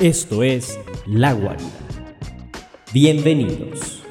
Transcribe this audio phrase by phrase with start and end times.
[0.00, 1.70] Esto es La Guarida.
[2.92, 4.04] Bienvenidos.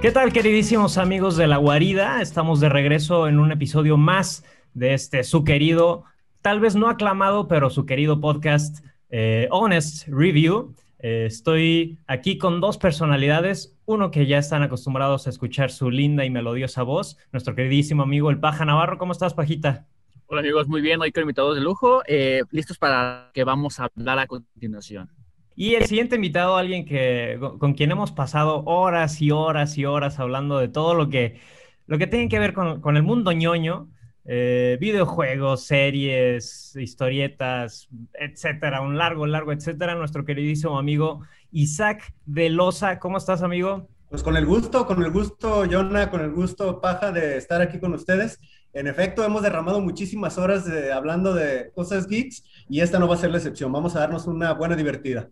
[0.00, 2.22] ¿Qué tal, queridísimos amigos de La Guarida?
[2.22, 6.04] Estamos de regreso en un episodio más de este su querido,
[6.42, 10.76] tal vez no aclamado, pero su querido podcast eh, Honest Review.
[11.00, 16.24] Eh, estoy aquí con dos personalidades, uno que ya están acostumbrados a escuchar su linda
[16.24, 18.96] y melodiosa voz, nuestro queridísimo amigo el Paja Navarro.
[18.96, 19.88] ¿Cómo estás, Pajita?
[20.30, 23.84] Hola amigos, muy bien, hoy con invitados de lujo, eh, listos para que vamos a
[23.84, 25.08] hablar a continuación.
[25.56, 30.18] Y el siguiente invitado, alguien que, con quien hemos pasado horas y horas y horas
[30.18, 31.40] hablando de todo lo que,
[31.86, 33.88] lo que tiene que ver con, el mundo ñoño,
[34.26, 42.98] eh, videojuegos, series, historietas, etcétera, un largo, largo, etcétera, nuestro queridísimo amigo Isaac Velosa.
[42.98, 43.88] ¿Cómo estás, amigo?
[44.10, 47.80] Pues con el gusto, con el gusto, Jonah, con el gusto, Paja, de estar aquí
[47.80, 48.38] con ustedes.
[48.78, 53.18] En efecto, hemos derramado muchísimas horas hablando de cosas geeks y esta no va a
[53.18, 53.72] ser la excepción.
[53.72, 55.30] Vamos a darnos una buena divertida.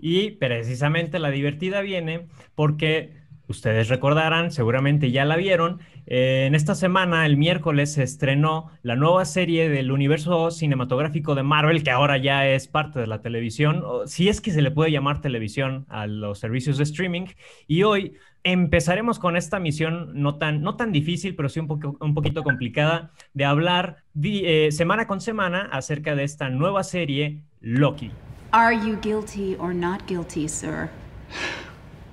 [0.00, 2.26] Y precisamente la divertida viene
[2.56, 3.12] porque
[3.48, 8.96] ustedes recordarán, seguramente ya la vieron, eh, en esta semana, el miércoles, se estrenó la
[8.96, 13.82] nueva serie del universo cinematográfico de Marvel, que ahora ya es parte de la televisión,
[14.06, 17.26] si es que se le puede llamar televisión a los servicios de streaming.
[17.66, 21.96] Y hoy empezaremos con esta misión no tan, no tan difícil, pero sí un, poco,
[22.00, 28.10] un poquito complicada, de hablar eh, semana con semana acerca de esta nueva serie, Loki.
[28.52, 30.88] Are you guilty or not guilty, sir?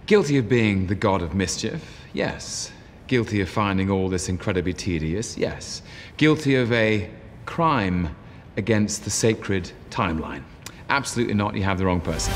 [0.06, 1.82] Guilty of being the god of mischief,
[2.14, 2.72] yes.
[3.08, 5.82] Guilty of finding all this incredibly tedious, yes.
[6.18, 7.10] Guilty of a
[7.48, 8.16] crime
[8.56, 10.44] against the sacred timeline.
[10.90, 12.32] Absolutely not, you have the wrong person.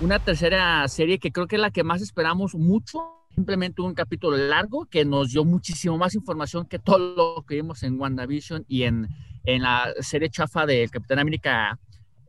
[0.00, 3.00] una tercera serie que creo que es la que más esperamos mucho.
[3.34, 6.98] Simplemente un capítulo largo que nos dio muchísimo más información que todo
[7.36, 9.08] lo que vimos en WandaVision y en,
[9.44, 11.78] en la serie chafa del Capitán América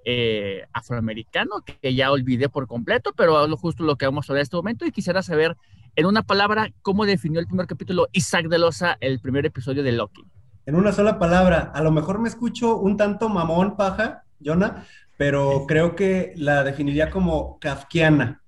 [0.05, 4.41] eh, afroamericano, que ya olvidé por completo, pero es justo lo que vamos a ver
[4.41, 4.85] en este momento.
[4.85, 5.55] Y quisiera saber,
[5.95, 9.91] en una palabra, cómo definió el primer capítulo Isaac de Loza el primer episodio de
[9.91, 10.23] Loki.
[10.65, 14.85] En una sola palabra, a lo mejor me escucho un tanto mamón, paja, Jonah,
[15.17, 18.41] pero creo que la definiría como kafkiana.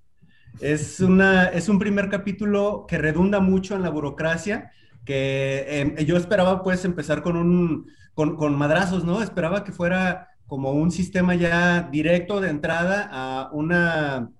[0.61, 4.71] Es, una, es un primer capítulo que redunda mucho en la burocracia,
[5.03, 9.21] que em, yo esperaba pues empezar con, un, con, con, madrazos, ¿no?
[9.21, 14.31] Esperaba que fuera como un sistema ya directo de entrada a una,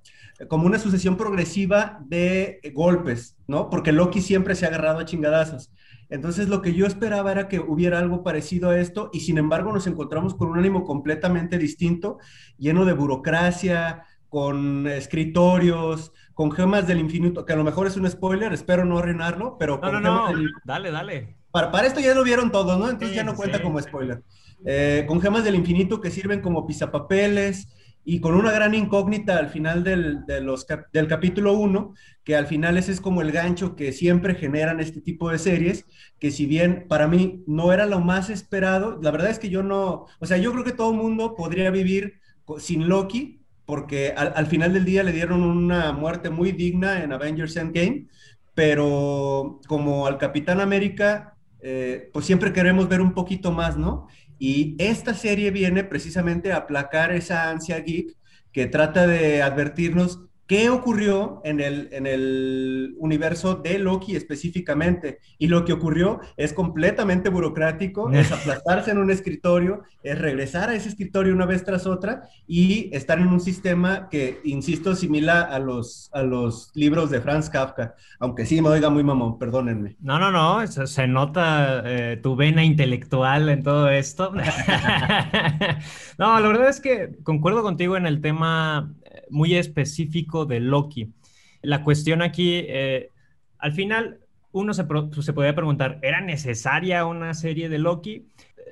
[0.47, 3.69] como una sucesión progresiva de golpes, ¿no?
[3.69, 5.71] Porque Loki siempre se ha agarrado a chingadazos.
[6.09, 9.73] Entonces lo que yo esperaba era que hubiera algo parecido a esto y sin embargo
[9.73, 12.19] nos encontramos con un ánimo completamente distinto,
[12.57, 18.09] lleno de burocracia, con escritorios, con gemas del infinito, que a lo mejor es un
[18.09, 19.79] spoiler, espero no arruinarlo, pero...
[19.81, 20.27] No, no, no,
[20.65, 21.37] dale, dale.
[21.51, 22.89] Para, para, esto ya lo vieron todos, ¿no?
[22.89, 24.21] Entonces ya no cuenta como spoiler.
[24.65, 27.67] Eh, con gemas del infinito que sirven como pisapapeles,
[28.07, 32.45] y con una gran incógnita al final del, de los del capítulo 1, que al
[32.45, 35.85] final ese es como el gancho que siempre generan este tipo de series,
[36.19, 39.63] que si bien para mí no era lo más esperado, la verdad es que yo
[39.63, 42.19] no, o sea, yo creo que todo mundo podría vivir
[42.59, 47.55] sin Loki, porque al, final del día le dieron una muerte muy digna en Avengers
[47.55, 48.05] Endgame,
[48.53, 54.07] pero como al Capitán América, eh, pues siempre queremos ver un poquito más, ¿no?
[54.39, 58.15] Y esta serie viene precisamente a aplacar esa ansia geek
[58.51, 65.19] que trata de advertirnos qué ocurrió en el, en el universo de Loki específicamente.
[65.39, 70.75] Y lo que ocurrió es completamente burocrático, es aplastarse en un escritorio, es regresar a
[70.75, 75.59] ese escritorio una vez tras otra y estar en un sistema que, insisto, simila a
[75.59, 79.95] los, a los libros de Franz Kafka, aunque sí me oiga muy mamón, perdónenme.
[79.99, 84.31] No, no, no, se, nota eh, tu vena intelectual en todo esto.
[86.17, 88.93] no, la verdad es que concuerdo contigo en el tema
[89.29, 91.13] muy específico de Loki.
[91.61, 93.09] La cuestión aquí, eh,
[93.57, 94.19] al final,
[94.51, 94.85] uno se,
[95.21, 98.27] se podría preguntar, ¿era necesaria una serie de Loki?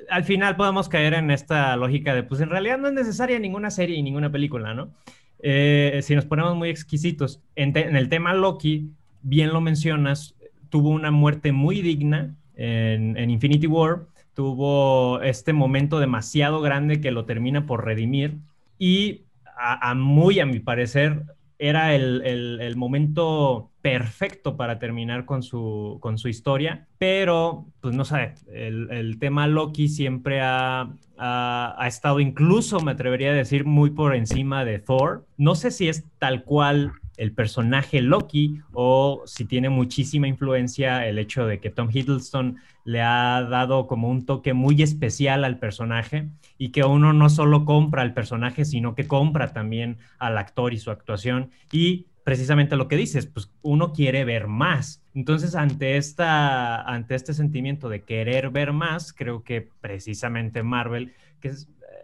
[0.09, 3.71] Al final podemos caer en esta lógica de, pues en realidad no es necesaria ninguna
[3.71, 4.91] serie y ninguna película, ¿no?
[5.39, 8.91] Eh, si nos ponemos muy exquisitos, en, el tema Loki,
[9.21, 10.35] bien lo mencionas,
[10.69, 17.25] tuvo una muerte muy digna en Infinity War, tuvo este momento demasiado grande que lo
[17.25, 18.37] termina por redimir
[18.79, 19.21] y
[19.63, 21.23] a, muy a mi parecer,
[21.57, 28.33] era el, momento perfecto para terminar con su, con su historia, pero pues no sé,
[28.51, 34.65] el, tema Loki siempre ha, ha, estado incluso, me atrevería a decir, muy por encima
[34.65, 35.25] de Thor.
[35.37, 41.19] No sé si es tal cual el personaje Loki o si tiene muchísima influencia el
[41.19, 46.29] hecho de que Tom Hiddleston le ha dado como un toque muy especial al personaje
[46.57, 50.79] y que uno no solo compra al personaje, sino que compra también al actor y
[50.79, 51.51] su actuación.
[51.71, 55.03] Y precisamente lo que dices, pues uno quiere ver más.
[55.13, 61.51] Entonces, ante, esta, ante este sentimiento de querer ver más, creo que precisamente Marvel, que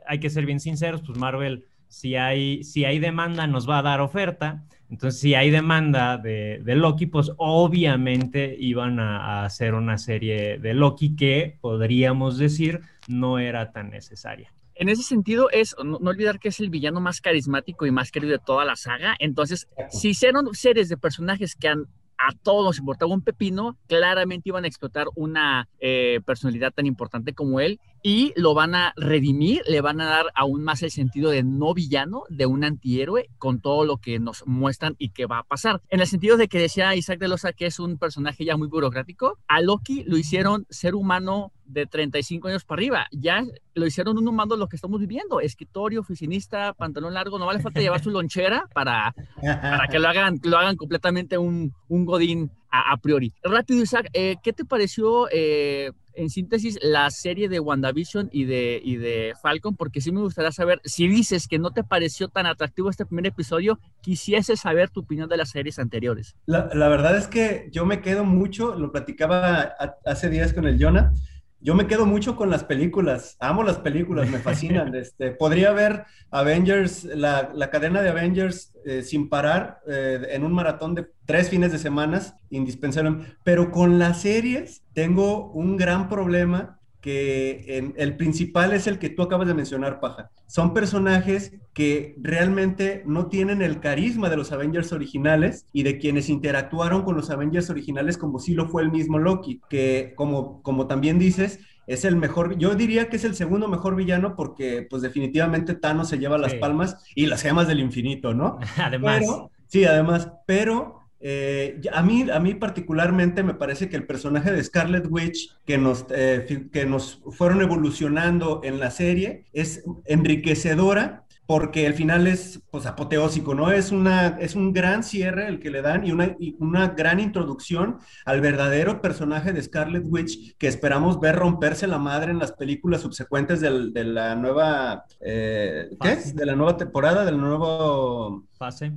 [0.08, 3.84] hay que ser bien sinceros, pues Marvel, si hay, si hay demanda, nos va a
[3.84, 4.64] dar oferta.
[4.90, 11.16] Entonces, si hay demanda de, Loki, pues obviamente iban a, hacer una serie de Loki
[11.16, 14.52] que podríamos decir no era tan necesaria.
[14.76, 18.32] En ese sentido, es no, olvidar que es el villano más carismático y más querido
[18.32, 19.16] de toda la saga.
[19.20, 21.86] Entonces, si hicieron series de personajes que han
[22.20, 27.34] a todos nos importaba un pepino, claramente iban a explotar una eh, personalidad tan importante
[27.34, 31.32] como él y lo van a redimir, le van a dar aún más el sentido
[31.32, 35.40] de no villano, de un antihéroe, con todo lo que nos muestran y que va
[35.40, 35.82] a pasar.
[35.90, 38.68] En el sentido de que decía Isaac de Losa que es un personaje ya muy
[38.68, 43.08] burocrático, a Loki lo hicieron ser humano de 35 años para arriba.
[43.12, 43.44] Ya
[43.76, 45.40] lo hicieron un humano lo que estamos viviendo.
[45.40, 47.38] Escritorio, oficinista, pantalón largo.
[47.38, 51.74] No vale falta llevar su lonchera para, para que lo hagan, lo hagan completamente un,
[51.88, 53.34] un godín a, priori.
[53.44, 58.80] Rápido, Isaac, eh, ¿qué te pareció eh, en síntesis la serie de WandaVision y de,
[58.84, 59.76] y de Falcon?
[59.76, 63.28] Porque sí me gustaría saber, si dices que no te pareció tan atractivo este primer
[63.28, 66.36] episodio, quisiese saber tu opinión de las series anteriores.
[66.46, 69.76] La, la verdad es que yo me quedo mucho, lo platicaba
[70.06, 71.14] hace días con el Jonah,
[71.62, 74.96] yo me quedo mucho con las películas, amo las películas, me fascinan.
[75.00, 80.96] Este, podría ver Avengers, la, cadena de Avengers eh, sin parar eh, en un maratón
[80.96, 83.26] de tres fines de semana, indispensable.
[83.44, 89.22] Pero con las series tengo un gran problema que el principal es el que tú
[89.22, 90.32] acabas de mencionar, Paja.
[90.48, 96.28] Son personajes que realmente no tienen el carisma de los Avengers originales y de quienes
[96.28, 100.88] interactuaron con los Avengers originales como si lo fue el mismo Loki, que como, como
[100.88, 105.02] también dices, es el mejor, yo diría que es el segundo mejor villano porque pues
[105.02, 108.60] definitivamente Thanos se lleva las palmas y las gemas del infinito, ¿no?
[108.78, 109.24] Además.
[109.68, 114.64] sí, además, pero eh, a, mí, a mí particularmente me parece que el personaje de
[114.64, 121.88] Scarlet Witch que nos, eh, que nos fueron evolucionando en la serie es enriquecedora porque
[121.88, 123.72] el final es pues apoteósico, ¿no?
[123.72, 127.98] Es, una, es un gran cierre el que le dan y una, una gran introducción
[128.24, 133.02] al verdadero personaje de Scarlet Witch que esperamos ver romperse la madre en las películas
[133.02, 136.18] subsecuentes de la nueva, eh, ¿qué?
[136.36, 138.44] De la nueva temporada, del nuevo...
[138.54, 138.92] Fase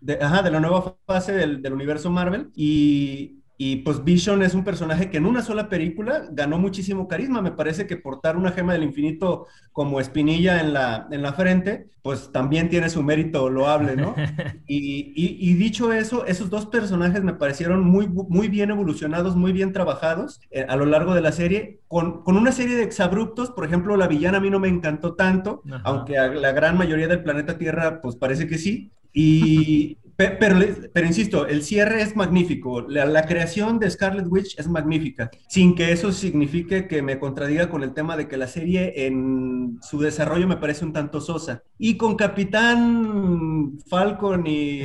[0.00, 2.50] de, ajá, de la nueva fase del, del universo Marvel.
[2.54, 7.40] Y, y pues Vision es un personaje que en una sola película ganó muchísimo carisma.
[7.40, 11.88] Me parece que portar una gema del infinito como espinilla en la, en la frente,
[12.02, 14.14] pues también tiene su mérito loable, ¿no?
[14.68, 19.72] Y, y, dicho eso, esos dos personajes me parecieron muy, muy bien evolucionados, muy bien
[19.72, 23.50] trabajados eh, a lo largo de la serie, con, con, una serie de exabruptos.
[23.50, 27.06] Por ejemplo, la villana a mí no me encantó tanto, aunque a la gran mayoría
[27.06, 28.90] del planeta Tierra, pues parece que sí.
[29.18, 30.58] Y, pero,
[30.92, 32.82] pero, insisto, el cierre es magnífico.
[32.82, 37.82] La, creación de Scarlet Witch es magnífica, sin que eso signifique que me contradiga con
[37.82, 41.62] el tema de que la serie en su desarrollo me parece un tanto sosa.
[41.78, 44.82] Y con Capitán Falcon y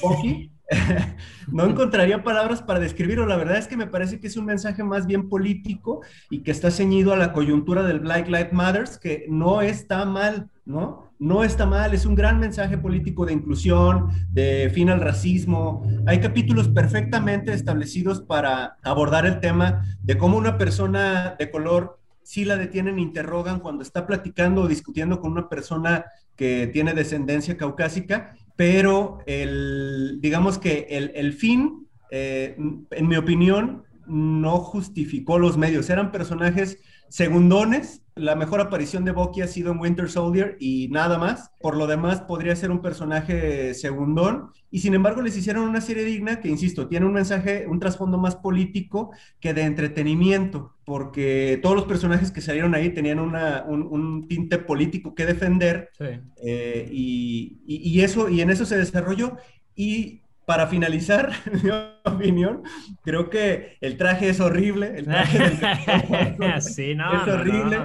[0.00, 0.52] Bucky,
[1.50, 3.26] no encontraría palabras para describirlo.
[3.26, 6.52] La verdad es que me parece que es un mensaje más bien político y que
[6.52, 11.11] está ceñido a la coyuntura del Black Lives Matters, que no está mal, ¿no?
[11.22, 15.88] No está mal, es un gran mensaje político de inclusión, de fin al racismo.
[16.04, 22.44] Hay capítulos perfectamente establecidos para abordar el tema de cómo una persona de color si
[22.44, 28.34] la detienen, interrogan cuando está platicando o discutiendo con una persona que tiene descendencia caucásica,
[28.56, 32.56] pero el, digamos que el, fin, eh,
[32.90, 35.88] en mi opinión, no justificó los medios.
[35.88, 41.18] Eran personajes segundones la mejor aparición de Bucky ha sido en Winter Soldier y nada
[41.18, 41.50] más.
[41.60, 44.50] Por lo demás, podría ser un personaje segundón.
[44.70, 48.18] Y sin embargo, les hicieron una serie digna que, insisto, tiene un mensaje, un trasfondo
[48.18, 54.58] más político que de entretenimiento, porque todos los personajes que salieron ahí tenían un, tinte
[54.58, 55.90] político que defender.
[56.42, 59.36] Eh, y, eso, y en eso se desarrolló.
[59.74, 61.30] Y para finalizar,
[61.62, 61.70] mi
[62.04, 62.62] opinión,
[63.02, 64.92] creo que el traje es horrible.
[64.96, 67.78] El traje sí, no, es horrible.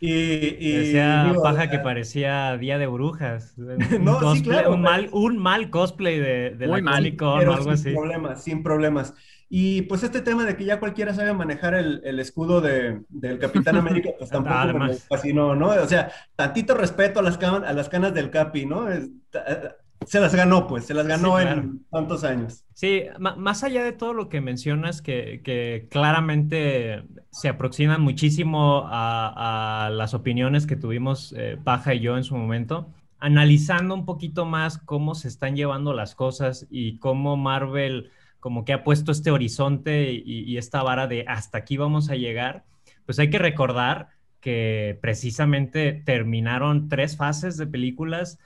[0.00, 3.56] Y, y Decía paja que eh, parecía Día de Brujas.
[4.00, 7.72] no, sí, claro, un, mal, un mal cosplay de, de la Comic o algo sin
[7.72, 7.90] así.
[7.92, 9.14] problemas, sin problemas.
[9.50, 13.38] Y pues este tema de que ya cualquiera sabe manejar el, el escudo de, del
[13.38, 15.68] Capitán América, pues tampoco me fascinó, ¿no?
[15.68, 18.90] O sea, tantito respeto a las, a las canas del Capi, ¿no?
[18.90, 19.10] Es,
[20.06, 22.64] se las ganó, pues, se las ganó en tantos años.
[22.74, 30.14] Sí, más allá de todo lo que mencionas, que, claramente se aproximan muchísimo a, las
[30.14, 32.88] opiniones que tuvimos eh, Paja y yo en su momento,
[33.18, 38.72] analizando un poquito más cómo se están llevando las cosas y cómo Marvel como que
[38.72, 42.64] ha puesto este horizonte y, esta vara de hasta aquí vamos a llegar,
[43.04, 48.38] pues hay que recordar que precisamente terminaron tres fases de películas,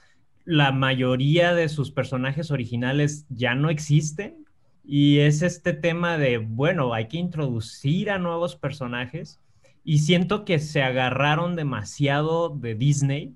[0.44, 4.44] la mayoría de sus personajes originales ya no existen.
[4.84, 9.40] Y es este tema de, bueno, hay que introducir a nuevos personajes.
[9.84, 13.34] Y siento que se agarraron demasiado de Disney.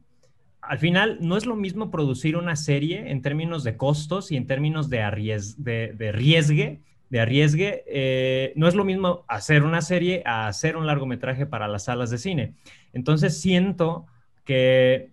[0.60, 4.46] Al final no es lo mismo producir una serie en términos de costos y en
[4.46, 4.98] términos de,
[5.58, 10.86] de, riesgue, de arriesgue, eh, no es lo mismo hacer una serie a hacer un
[10.86, 12.54] largometraje para las salas de cine.
[12.92, 14.06] Entonces siento
[14.44, 15.10] que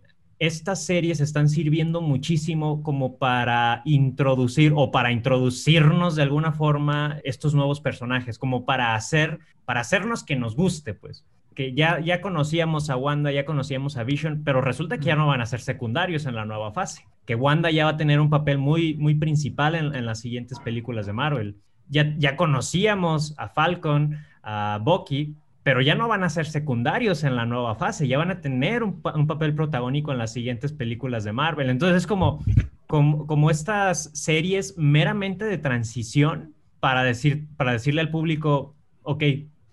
[0.48, 7.54] estas series están sirviendo muchísimo como para introducir o para introducirnos de alguna forma estos
[7.54, 12.90] nuevos personajes, como para hacer, para hacernos que nos guste, pues que ya, ya conocíamos
[12.90, 16.26] a Wanda, ya conocíamos a Vision, pero resulta que ya no van a ser secundarios
[16.26, 19.76] en la nueva fase, que Wanda ya va a tener un papel muy, muy principal
[19.76, 21.58] en, las siguientes películas de Marvel.
[21.90, 27.36] Ya, ya conocíamos a Falcon, a Bucky, pero ya no van a ser secundarios en
[27.36, 31.32] la nueva fase, ya van a tener un, papel protagónico en las siguientes películas de
[31.32, 31.70] Marvel.
[31.70, 32.44] Entonces es como,
[32.86, 39.24] como, como estas series meramente de transición para, decir, para decirle al público, ok,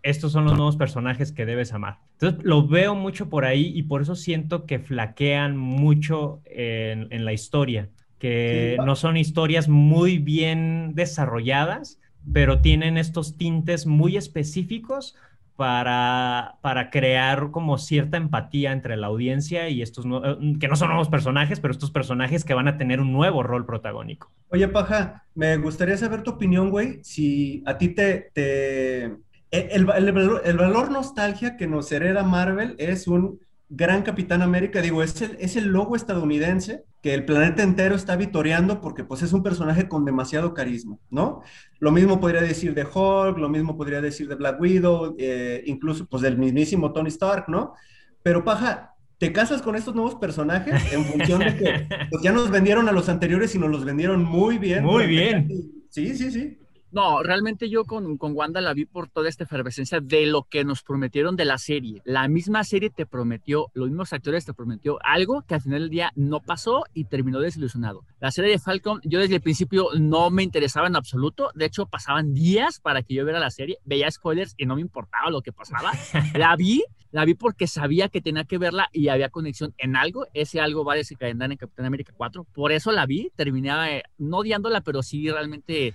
[0.03, 1.99] estos son los nuevos personajes que debes amar.
[2.13, 7.33] Entonces lo veo mucho por ahí y por eso siento que flaquean mucho en, la
[7.33, 11.99] historia, que no son historias muy bien desarrolladas,
[12.33, 15.17] pero tienen estos tintes muy específicos
[15.61, 20.89] para, para crear como cierta empatía entre la audiencia y estos, eh, que no son
[20.89, 24.33] nuevos personajes, pero estos personajes que van a tener un nuevo rol protagónico.
[24.49, 29.19] Oye, Paja, me gustaría saber tu opinión, güey, si a ti te, te
[29.51, 33.39] el, valor nostalgia que nos hereda Marvel es un
[33.71, 38.17] gran Capitán América, digo, es el, es el logo estadounidense que el planeta entero está
[38.17, 41.43] vitoreando porque pues es un personaje con demasiado carisma, ¿no?
[41.79, 46.07] Lo mismo podría decir de Hulk, lo mismo podría decir de Black Widow, eh, incluso
[46.07, 47.75] pues del mismísimo Tony Stark, ¿no?
[48.25, 52.51] Pero paja, te casas con estos nuevos personajes en función de que pues, ya nos
[52.51, 54.83] vendieron a los anteriores y nos los vendieron muy bien.
[54.83, 55.49] Muy bien.
[55.91, 56.59] Sí, sí, sí.
[56.93, 60.65] No, realmente yo con, con, Wanda la vi por toda esta efervescencia de lo que
[60.65, 62.03] nos prometieron de la serie.
[62.05, 65.91] La misma serie te prometió, los mismos actores te prometió algo que al final del
[65.91, 68.05] día no pasó y terminó desilusionado.
[68.19, 71.51] La serie de Falcon, yo desde el principio no me interesaba en absoluto.
[71.55, 73.79] De hecho, pasaban días para que yo viera la serie.
[73.85, 75.93] Veía spoilers y no me importaba lo que pasaba.
[76.35, 76.83] La vi,
[77.13, 80.27] la vi porque sabía que tenía que verla y había conexión en algo.
[80.33, 82.45] Ese algo va a desencadenar en Capitán América 4.
[82.53, 83.31] Por eso la vi.
[83.35, 85.95] Terminé eh, no odiándola, pero sí realmente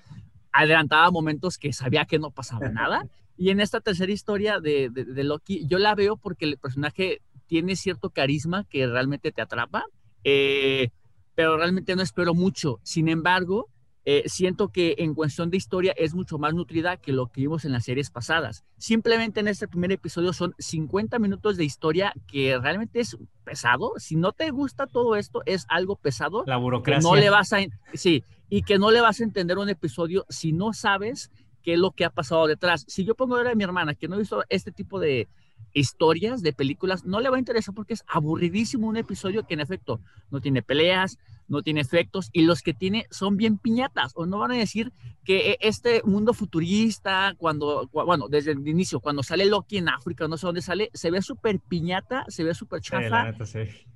[0.56, 3.08] adelantaba momentos que sabía que no pasaba nada.
[3.38, 7.76] Y en esta tercera historia de, de, Loki, yo la veo porque el personaje tiene
[7.76, 9.86] cierto carisma que realmente te atrapa,
[10.24, 10.90] eh,
[11.36, 12.80] pero realmente no espero mucho.
[12.84, 13.68] Sin embargo,
[14.06, 17.66] eh, siento que en cuestión de historia es mucho más nutrida que lo que vimos
[17.66, 18.64] en las series pasadas.
[18.78, 23.94] Simplemente en este primer episodio son 50 minutos de historia que realmente es pesado.
[23.98, 26.44] Si no te gusta todo esto, es algo pesado.
[26.46, 27.02] La burocracia.
[27.02, 27.58] No le vas a,
[27.96, 31.32] sí, y que no le vas a entender un episodio si no sabes
[31.64, 32.86] qué es lo que ha pasado detrás.
[32.88, 35.28] Si yo pongo ahora a mi hermana que no ha visto este tipo de
[35.74, 39.60] historias, de películas, no le va a interesar porque es aburridísimo un episodio que en
[39.60, 40.00] efecto
[40.32, 44.40] no tiene peleas, no tiene efectos y los que tiene son bien piñatas o no
[44.40, 44.92] van a decir
[45.24, 50.28] que e, este mundo futurista cuando, bueno, desde el inicio, cuando sale Loki en África,
[50.28, 53.34] no sé dónde sale, se ve súper piñata, se ve súper chafa.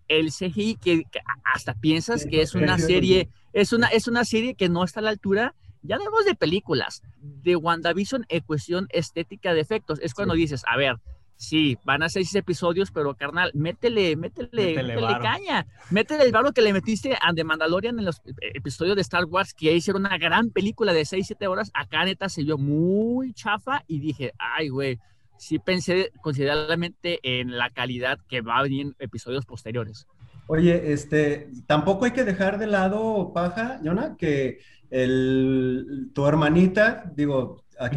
[0.08, 1.04] El CGI que,
[1.54, 5.04] hasta piensas que es una serie, es una, es una serie que no está a
[5.04, 10.00] la altura ya hablamos de películas, de WandaVision en cuestión estética de efectos.
[10.02, 10.98] Es cuando dices, a ver,
[11.40, 15.66] Sí, van a seis episodios, pero carnal, métele, métele, métele, caña.
[15.90, 19.54] Métele el barro que le metiste a The Mandalorian en los episodios de Star Wars,
[19.54, 21.72] que hicieron una gran película de 6, 7 horas.
[21.74, 25.00] Acá neta se vio muy chafa y dije, ay, güey,
[25.38, 30.08] sí pensé considerablemente en la calidad que va a venir en episodios posteriores.
[30.48, 37.64] Oye, este, tampoco hay que dejar de lado, Paja, Jonah, que el, tu hermanita, digo,
[37.80, 37.90] a,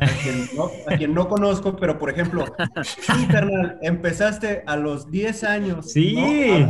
[0.96, 2.44] quien no, conozco, pero por ejemplo,
[3.82, 5.94] empezaste a los 10 años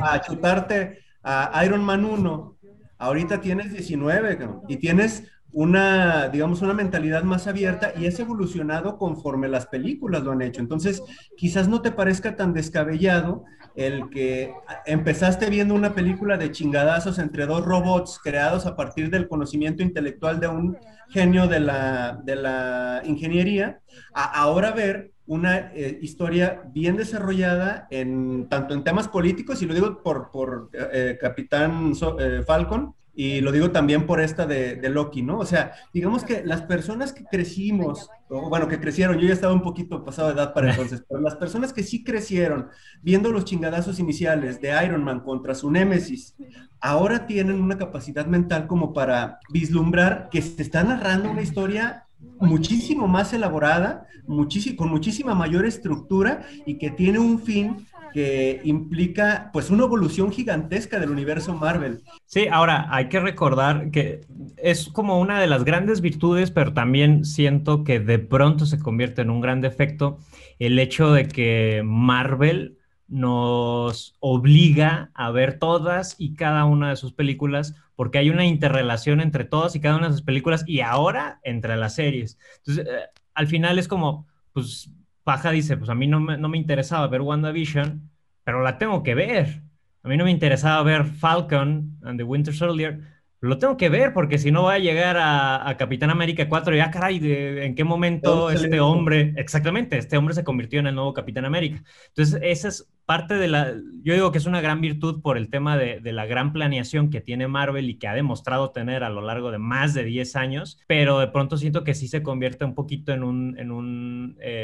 [0.02, 2.56] a, chutarte a Iron Man 1,
[2.98, 4.38] ahorita tienes 19
[4.68, 10.32] y tienes una, digamos, una mentalidad más abierta y es evolucionado conforme las películas lo
[10.32, 10.60] han hecho.
[10.60, 11.02] Entonces,
[11.36, 14.52] quizás no te parezca tan descabellado el que
[14.86, 20.40] empezaste viendo una película de chingadazos entre dos robots creados a partir del conocimiento intelectual
[20.40, 20.76] de un
[21.08, 23.80] genio de la, de la ingeniería,
[24.14, 29.74] a ahora ver una eh, historia bien desarrollada en tanto en temas políticos, y lo
[29.74, 34.88] digo por, por eh, Capitán eh, Falcon, y lo digo también por esta de, de,
[34.88, 35.38] Loki, ¿no?
[35.38, 39.52] O sea, digamos que las personas que crecimos, o bueno, que crecieron, yo ya estaba
[39.52, 42.68] un poquito pasado de edad para entonces, pero las personas que sí crecieron
[43.02, 46.34] viendo los chingadazos iniciales de Iron Man contra su némesis,
[46.80, 52.06] ahora tienen una capacidad mental como para vislumbrar que se está narrando una historia
[52.40, 59.50] muchísimo más elaborada, muchísimo, con muchísima mayor estructura y que tiene un fin que implica
[59.52, 62.02] pues una evolución gigantesca del universo Marvel.
[62.26, 64.20] Sí, ahora hay que recordar que
[64.56, 69.22] es como una de las grandes virtudes, pero también siento que de pronto se convierte
[69.22, 70.18] en un gran defecto
[70.58, 72.78] el hecho de que Marvel
[73.08, 79.20] nos obliga a ver todas y cada una de sus películas porque hay una interrelación
[79.20, 82.38] entre todas y cada una de sus películas y ahora entre las series.
[82.58, 84.90] Entonces, eh, al final es como, pues
[85.24, 88.10] Paja dice, pues a mí no me, no me interesaba ver WandaVision,
[88.44, 89.62] pero la tengo que ver.
[90.02, 93.00] A mí no me interesaba ver Falcon and the Winter Soldier,
[93.42, 96.92] lo tengo que ver porque si no va a llegar a, Capitán América 4 ya
[96.92, 101.44] caray, ¿en qué momento este hombre, exactamente, este hombre se convirtió en el nuevo Capitán
[101.44, 101.82] América?
[102.06, 103.74] Entonces, esa es parte de la,
[104.04, 107.20] yo digo que es una gran virtud por el tema de, la gran planeación que
[107.20, 110.78] tiene Marvel y que ha demostrado tener a lo largo de más de 10 años,
[110.86, 114.21] pero de pronto siento que sí se convierte un poquito en un, en un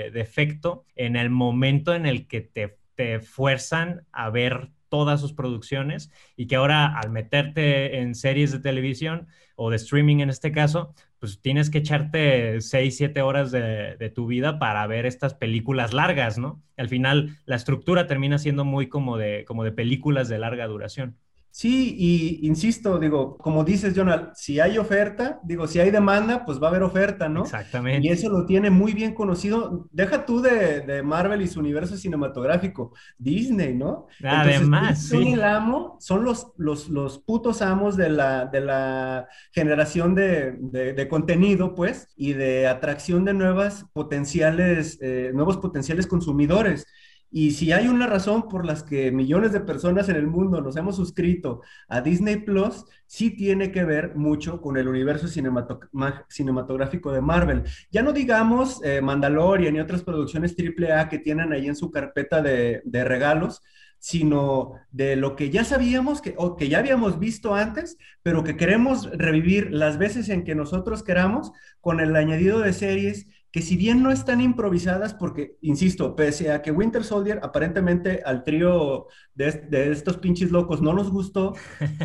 [0.08, 5.32] eh, defecto en el momento en el que te, te fuerzan a ver todas sus
[5.32, 10.52] producciones y que ahora al meterte en series de televisión o de streaming en este
[10.52, 15.34] caso, pues tienes que echarte 6, 7 horas de, de, tu vida para ver estas
[15.34, 16.62] películas largas, ¿no?
[16.76, 21.16] Al final la estructura termina siendo muy como de, como de películas de larga duración.
[21.58, 26.62] Sí, y insisto, digo, como dices, Jonal, si hay oferta, digo, si hay demanda, pues
[26.62, 27.42] va a haber oferta, ¿no?
[27.42, 28.06] Exactamente.
[28.06, 29.88] Y eso lo tiene muy bien conocido.
[29.90, 34.06] Deja tú de, Marvel y su universo cinematográfico, Disney, ¿no?
[34.22, 40.14] Además, son el amo, son los, los, los putos amos de la, de la generación
[40.14, 46.86] de, de, contenido, pues, y de atracción de nuevas potenciales, eh, nuevos potenciales consumidores.
[47.30, 50.76] Y si hay una razón por las que millones de personas en el mundo nos
[50.76, 57.20] hemos suscrito a Disney Plus, sí tiene que ver mucho con el universo cinematográfico de
[57.20, 57.64] Marvel.
[57.90, 62.40] Ya no digamos eh, Mandalorian y otras producciones AAA que tienen ahí en su carpeta
[62.40, 63.62] de, regalos,
[63.98, 68.56] sino de lo que ya sabíamos que, o que ya habíamos visto antes, pero que
[68.56, 73.26] queremos revivir las veces en que nosotros queramos con el añadido de series
[73.58, 78.44] que si bien no están improvisadas, porque, insisto, pese a que Winter Soldier aparentemente al
[78.44, 81.56] trío de, estos pinches locos no nos gustó,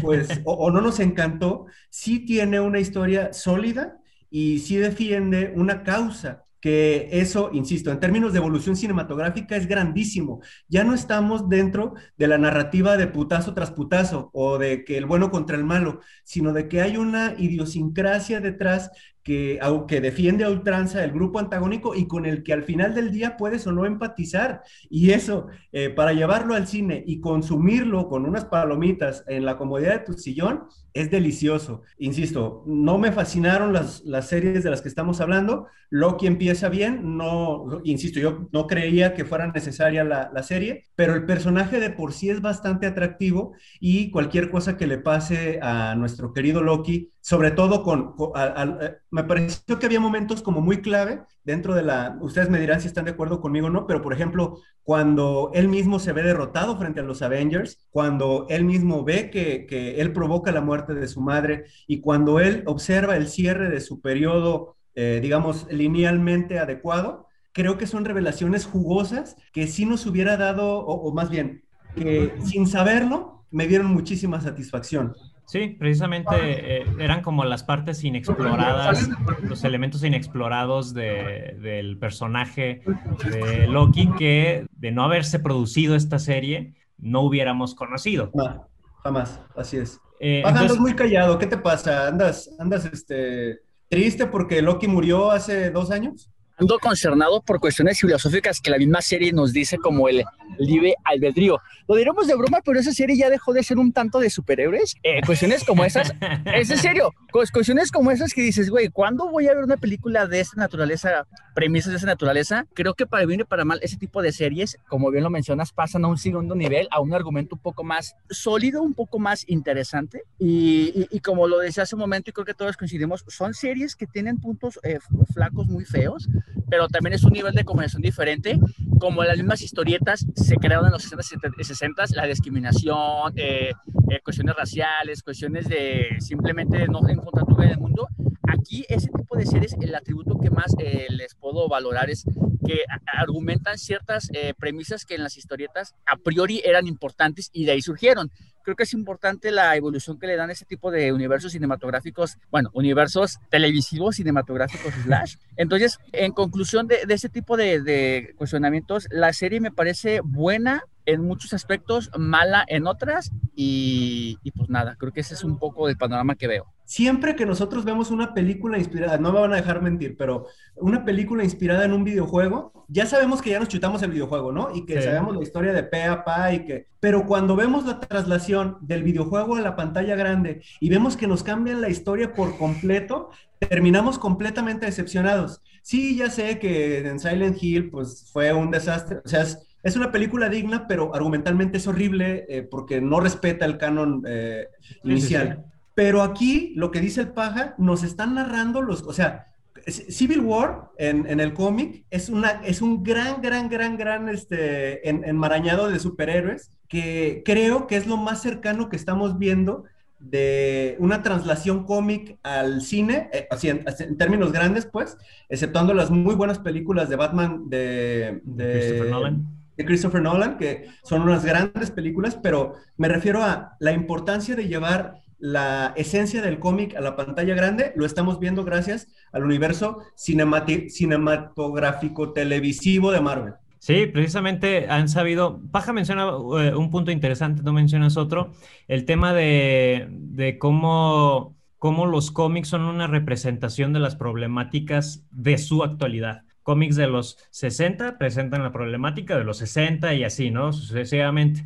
[0.02, 4.00] pues, o, no nos encantó, sí tiene una historia sólida
[4.32, 10.42] y sí defiende una causa que eso, insisto, en términos de evolución cinematográfica es grandísimo.
[10.70, 15.06] Ya no estamos dentro de la narrativa de putazo tras putazo o de que el
[15.06, 18.90] bueno contra el malo, sino de que hay una idiosincrasia detrás
[19.24, 23.12] que, aunque defiende a ultranza el grupo antagónico y con el que al final del
[23.12, 24.62] día puedes o no empatizar.
[24.90, 30.00] Y eso, eh, para llevarlo al cine y consumirlo con unas palomitas en la comodidad
[30.00, 31.82] de tu sillón, es delicioso.
[31.98, 35.68] Insisto, no me fascinaron las, las series de las que estamos hablando.
[35.90, 41.16] Loki empieza bien, no, insisto, yo no creía que fuera necesaria la, la serie, pero
[41.16, 45.96] el personaje de por sí es bastante atractivo y cualquier cosa que le pase a
[45.96, 51.22] nuestro querido Loki, sobre todo con, eh, me pareció que había momentos como muy clave
[51.46, 54.12] dentro de la, ustedes me dirán si están de acuerdo conmigo o no, pero por
[54.12, 59.30] ejemplo, cuando él mismo se ve derrotado frente a los Avengers, cuando él mismo ve
[59.30, 63.70] que, que él provoca la muerte de su madre y cuando él observa el cierre
[63.70, 70.06] de su periodo, eh, digamos, linealmente adecuado, creo que son revelaciones jugosas que sí nos
[70.06, 71.64] hubiera dado, o más bien,
[71.96, 75.16] que sin saberlo, me dieron muchísima satisfacción.
[75.46, 79.10] Sí, precisamente eh, eran como las partes inexploradas,
[79.44, 82.82] los elementos inexplorados del personaje
[83.24, 88.32] de Loki que de no haberse producido esta serie no hubiéramos conocido.
[88.34, 88.68] No,
[89.04, 90.00] jamás, así es.
[90.20, 92.08] Eh, andas muy callado, ¿qué te pasa?
[92.08, 96.32] ¿Andas, andas este, triste porque Loki murió hace dos años?
[96.58, 100.24] Ando concernado por cuestiones filosóficas que la misma serie nos dice como el
[100.58, 101.60] libre albedrío.
[101.88, 104.96] Lo diremos de broma, pero esa serie ya dejó de ser un tanto de superhéroes.
[105.04, 106.14] Eh, cuestiones como esas,
[106.56, 110.28] es en serio, cuestiones como esas que dices, güey, ¿cuándo voy a ver una película
[110.28, 112.66] de esta naturaleza, premisas de esa naturaleza?
[112.74, 115.72] Creo que para bien y para mal, ese tipo de series, como bien lo mencionas,
[115.72, 119.44] pasan a un segundo nivel, a un argumento un poco más sólido, un poco más
[119.48, 120.24] interesante.
[120.40, 123.96] Y, y, como lo decía hace un momento, y creo que todos coincidimos, son series
[123.96, 125.00] que tienen puntos eh,
[125.34, 126.30] flacos muy feos,
[126.70, 128.60] pero también es un nivel de conversación diferente,
[129.00, 133.74] como las mismas historietas se crearon en los 60 y 60, la discriminación, eh,
[134.10, 138.08] eh, cuestiones raciales, cuestiones de simplemente no encontrar tu en el mundo.
[138.48, 142.24] Aquí ese tipo de series, el atributo que más eh, les puedo valorar es
[142.66, 147.82] que argumentan ciertas premisas que en las historietas a priori eran importantes y de ahí
[147.82, 148.32] surgieron
[148.64, 152.70] creo que es importante la evolución que le dan ese tipo de universos cinematográficos, bueno,
[152.74, 155.36] universos televisivos cinematográficos slash.
[155.58, 160.84] Entonces, en conclusión de, de ese tipo de, de cuestionamientos, la serie me parece buena,
[161.06, 165.58] en muchos aspectos, mala en otras y, y, pues nada, creo que ese es un
[165.58, 166.66] poco el panorama que veo.
[166.86, 171.06] Siempre que nosotros vemos una película inspirada, no me van a dejar mentir, pero una
[171.06, 174.76] película inspirada en un videojuego, ya sabemos que ya nos chutamos el videojuego, ¿no?
[174.76, 176.88] Y que sabemos la historia de pe a pa y que...
[177.00, 181.44] Pero cuando vemos la traslación del videojuego a la pantalla grande y vemos que nos
[181.44, 185.62] cambian la historia por completo, terminamos completamente decepcionados.
[185.82, 189.98] Sí, ya sé que en Silent Hill, pues fue un desastre, o sea, es es
[189.98, 194.70] una película digna, pero argumentalmente es horrible eh, porque no respeta el canon eh,
[195.04, 195.66] inicial.
[195.94, 199.48] Pero aquí, lo que dice el paja, nos están narrando los, o sea,
[199.86, 205.90] Civil War en, el cómic es, una, es un gran, gran, gran, gran este, enmarañado
[205.90, 209.84] de superhéroes que creo que es lo más cercano que estamos viendo
[210.20, 213.84] de una translación cómic al cine, eh, así en,
[214.18, 215.18] términos grandes, pues,
[215.50, 220.88] exceptuando las muy buenas películas de Batman de, de Christopher Nolan de Christopher Nolan, que
[221.04, 226.60] son unas grandes películas, pero me refiero a la importancia de llevar la esencia del
[226.60, 233.56] cómic a la pantalla grande, lo estamos viendo gracias al universo cinematográfico televisivo de Marvel.
[233.80, 236.30] Sí, precisamente han sabido, Paja menciona
[236.62, 238.52] eh, un punto interesante, no mencionas otro,
[238.88, 245.58] el tema de, de cómo, cómo los cómics son una representación de las problemáticas de
[245.58, 250.74] su actualidad cómics de los 60 presentan la problemática de los 60 y así, ¿no?
[250.74, 251.66] Sucesivamente.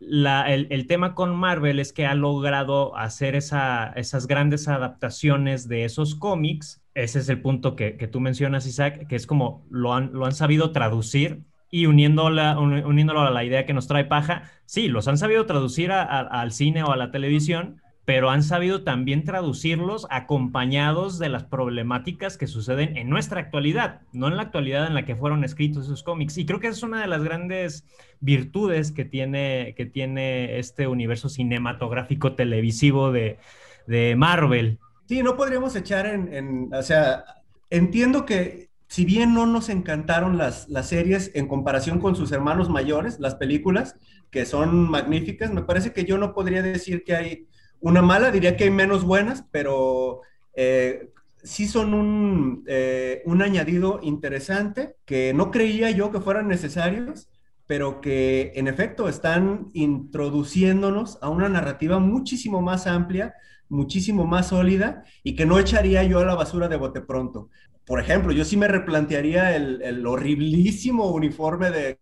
[0.00, 6.82] el, tema con Marvel es que ha logrado hacer esas grandes adaptaciones de esos cómics.
[6.94, 10.34] Ese es el punto que, tú mencionas, Isaac, que es como lo han, lo han
[10.34, 14.50] sabido traducir y uniéndolo a la idea que nos trae Paja.
[14.66, 19.22] Sí, los han sabido traducir al cine o a la televisión, pero han sabido también
[19.22, 24.94] traducirlos acompañados de las problemáticas que suceden en nuestra actualidad, no en la actualidad en
[24.94, 26.36] la que fueron escritos esos cómics.
[26.36, 27.84] Y creo que es una de las grandes
[28.18, 33.38] virtudes que tiene, que tiene este universo cinematográfico televisivo de,
[33.86, 34.80] de Marvel.
[35.06, 37.22] Sí, no podríamos echar en, o sea,
[37.70, 42.70] entiendo que si bien no nos encantaron las, las series en comparación con sus hermanos
[42.70, 43.94] mayores, las películas,
[44.32, 47.46] que son magníficas, me parece que yo no podría decir que hay
[47.80, 50.20] una mala, diría que hay menos buenas, pero
[50.54, 51.10] eh,
[51.42, 57.28] sí son un, eh, un añadido interesante que no creía yo que fueran necesarios,
[57.66, 63.34] pero que en efecto están introduciéndonos a una narrativa muchísimo más amplia,
[63.68, 67.48] muchísimo más sólida y que no echaría yo a la basura de bote pronto.
[67.86, 71.98] Por ejemplo, yo sí me replantearía el, el horriblísimo uniforme de,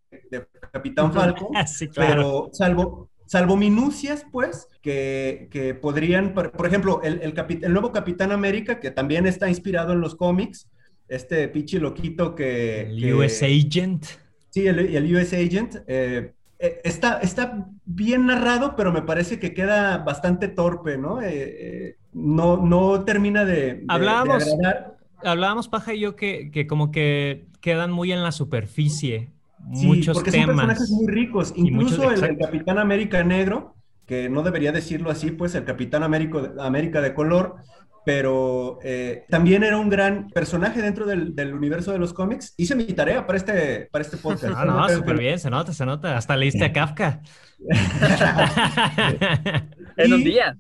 [0.73, 1.51] Capitán Falco,
[1.95, 8.91] pero salvo, salvo minucias, pues, que, podrían, por, ejemplo, el, el, nuevo Capitán América, que
[8.91, 10.69] también está inspirado en los cómics,
[11.09, 12.81] este pinche loquito que...
[12.81, 14.07] El US Agent.
[14.49, 15.77] Sí, el, el US Agent.
[15.87, 21.21] Eh, eh, está, está bien narrado, pero me parece que queda bastante torpe, ¿no?
[21.23, 24.45] Eh, no, no termina de, hablábamos,
[25.23, 29.33] Hablábamos, Paja y yo, que, que como que quedan muy en la superficie
[29.75, 31.53] sí, porque son personajes muy ricos.
[31.57, 33.75] Incluso el, Capitán América Negro,
[34.07, 37.57] que no debería decirlo así, pues el Capitán América, América de color,
[38.05, 42.55] pero eh, también era un gran personaje dentro del, universo de los cómics.
[42.57, 44.55] Hice mi tarea para este, para este podcast.
[44.57, 46.17] Ah, no, súper bien, se nota, se nota.
[46.17, 47.21] Hasta leíste a Kafka.
[49.97, 50.57] en un día.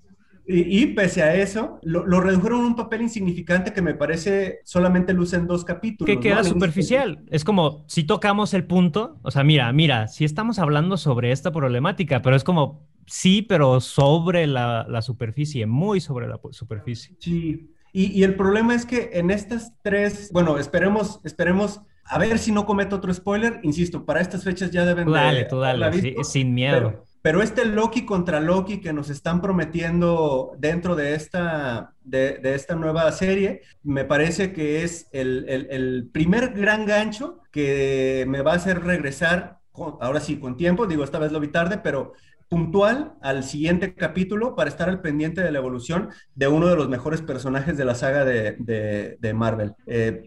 [0.50, 5.36] Y, pese a eso, lo, redujeron a un papel insignificante que me parece solamente luce
[5.36, 6.06] en dos capítulos.
[6.06, 7.22] Que queda superficial.
[7.28, 11.52] Es como si tocamos el punto, o sea, mira, mira, si estamos hablando sobre esta
[11.52, 17.14] problemática, pero es como, sí, pero sobre la, superficie, muy sobre la superficie.
[17.20, 17.70] Sí.
[17.92, 22.64] Y, el problema es que en estas tres, bueno, esperemos, esperemos, a ver si no
[22.64, 26.90] cometo otro spoiler, insisto, para estas fechas ya deben dale, Tú dale, sin miedo.
[26.90, 27.07] Pero,
[27.42, 33.62] este Loki contra Loki que nos están prometiendo dentro de esta, de, esta nueva serie,
[33.82, 39.58] me parece que es el, el primer gran gancho que me va a hacer regresar
[40.00, 42.14] ahora sí, con tiempo, digo, esta vez lo vi tarde, pero
[42.48, 46.88] puntual al siguiente capítulo para estar al pendiente de la evolución de uno de los
[46.88, 49.74] mejores personajes de la saga de, Marvel.
[49.86, 50.22] Eh,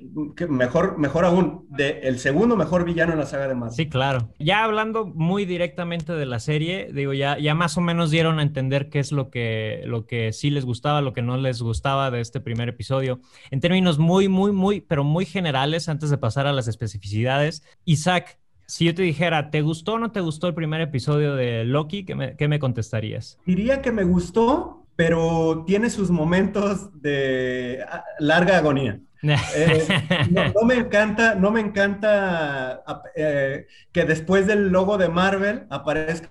[0.47, 3.75] mejor, mejor aún, de el segundo mejor villano en la saga de Marvel.
[3.75, 4.29] Sí, claro.
[4.39, 8.43] Ya hablando muy directamente de la serie, digo, ya, ya más o menos dieron a
[8.43, 12.11] entender qué es lo que, lo que sí les gustaba, lo que no les gustaba
[12.11, 13.19] de este primer episodio.
[13.49, 18.40] En términos muy, muy, muy, pero muy generales, antes de pasar a las especificidades, Isaac,
[18.71, 22.05] si yo te dijera, ¿te gustó o no te gustó el primer episodio de Loki?
[22.05, 23.37] ¿Qué me, contestarías?
[23.45, 28.99] Diría que me gustó, pero tiene sus momentos de ah, larga agonía.
[29.23, 29.87] Eh,
[30.31, 32.81] no, me encanta, no me encanta
[33.15, 36.29] eh, que después del logo de Marvel aparezca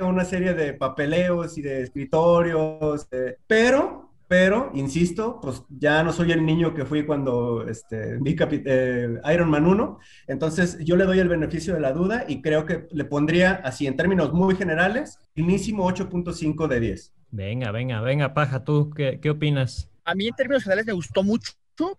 [0.00, 6.32] una serie de papeleos y de escritorios, eh, pero pero, insisto, pues ya no soy
[6.32, 11.18] el niño que fui cuando este, vi eh, Iron Man 1, entonces yo le doy
[11.18, 15.18] el beneficio de la duda y creo que le pondría, así en términos muy generales,
[15.34, 17.14] finísimo 8.5 de 10.
[17.30, 19.90] Venga, venga, venga, Paja, ¿tú qué, qué, opinas?
[20.04, 21.52] A mí en términos generales me gustó mucho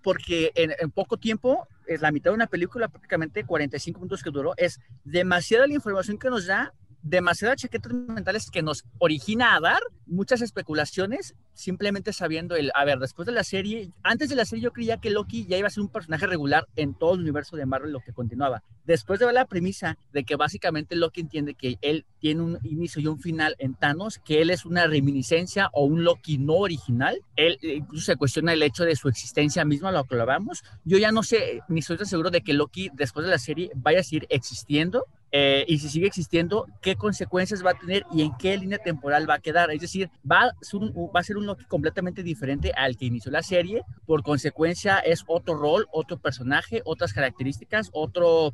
[0.04, 4.30] porque en, en poco tiempo, es la mitad de una película, prácticamente 45 minutos que
[4.30, 9.60] duró, es demasiada la información que nos da demasiadas chaquetas mentales que nos origina a
[9.60, 14.46] dar muchas especulaciones, simplemente sabiendo el, a ver, después de la serie, antes de la
[14.46, 17.22] serie yo creía que Loki ya iba a ser un personaje regular en todo el
[17.22, 18.64] universo de Marvel, lo que continuaba.
[18.86, 23.02] Después de ver la premisa de que básicamente Loki entiende que él tiene un inicio
[23.02, 27.22] y un final en Thanos, que él es una reminiscencia o un Loki no original,
[27.36, 30.64] él eh, incluso se cuestiona el hecho de su existencia misma, lo que lo vamos.
[30.86, 33.72] Yo ya no sé, ni estoy tan seguro de que Loki después de la serie
[33.76, 38.22] vaya a seguir existiendo eh, y si sigue existiendo, qué consecuencias va a tener y
[38.24, 39.72] en qué línea temporal va a quedar.
[39.72, 41.38] Es decir, va a ser un, va a ser
[41.68, 43.84] completamente diferente al que inició la serie.
[44.06, 48.54] Por consecuencia, es otro rol, otro personaje, otras características, otro...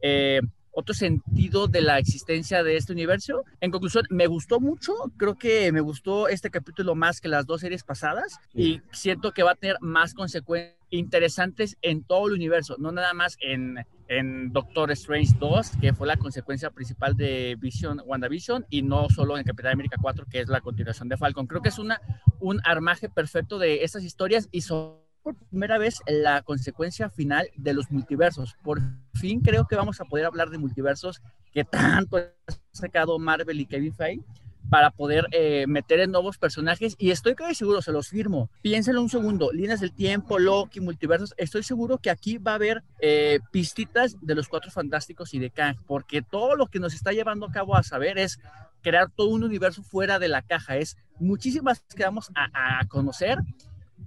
[0.00, 0.40] Eh,
[0.78, 3.44] otro sentido de la existencia de este universo.
[3.62, 7.62] En conclusión, me gustó mucho, creo que me gustó este capítulo más que las dos
[7.62, 12.76] series pasadas y siento que va a tener más consecuencias interesantes en todo el universo,
[12.78, 18.00] no nada más en, en Doctor Strange 2, que fue la consecuencia principal de Vision,
[18.04, 21.46] WandaVision, y no solo en Capitán América 4, que es la continuación de Falcon.
[21.46, 22.00] Creo que es una,
[22.40, 27.74] un armaje perfecto de estas historias y son por primera vez la consecuencia final de
[27.74, 28.54] los multiversos.
[28.62, 28.80] Por
[29.14, 31.20] fin creo que vamos a poder hablar de multiversos
[31.52, 32.30] que tanto ha
[32.70, 34.24] sacado Marvel y Kevin Feige
[34.70, 38.50] para poder eh, meter en nuevos personajes y estoy casi seguro, se los firmo.
[38.62, 42.82] Piénsenlo un segundo, líneas del tiempo, Loki, multiversos, estoy seguro que aquí va a haber
[43.00, 47.12] eh, pistitas de los Cuatro Fantásticos y de Kang, porque todo lo que nos está
[47.12, 48.38] llevando a cabo a saber es
[48.82, 53.38] crear todo un universo fuera de la caja, es muchísimas que vamos a, a conocer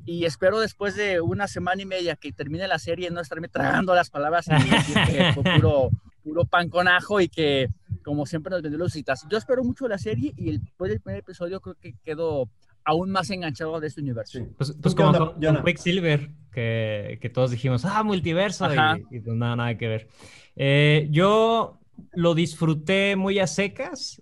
[0.05, 3.93] y espero después de una semana y media que termine la serie no estarme tragando
[3.93, 5.89] las palabras y decir que fue puro,
[6.23, 7.67] puro pan con ajo y que
[8.03, 9.25] como siempre nos vendió los citas.
[9.29, 12.49] Yo espero mucho la serie y después del primer episodio creo que quedo
[12.83, 14.39] aún más enganchado de este universo.
[14.57, 18.67] Pues, pues como con, Quicksilver, que, que, todos dijimos, ah, multiverso,
[19.11, 20.07] y, pues nada, nada que ver.
[20.55, 21.79] Eh, yo
[22.13, 24.21] lo disfruté muy a secas,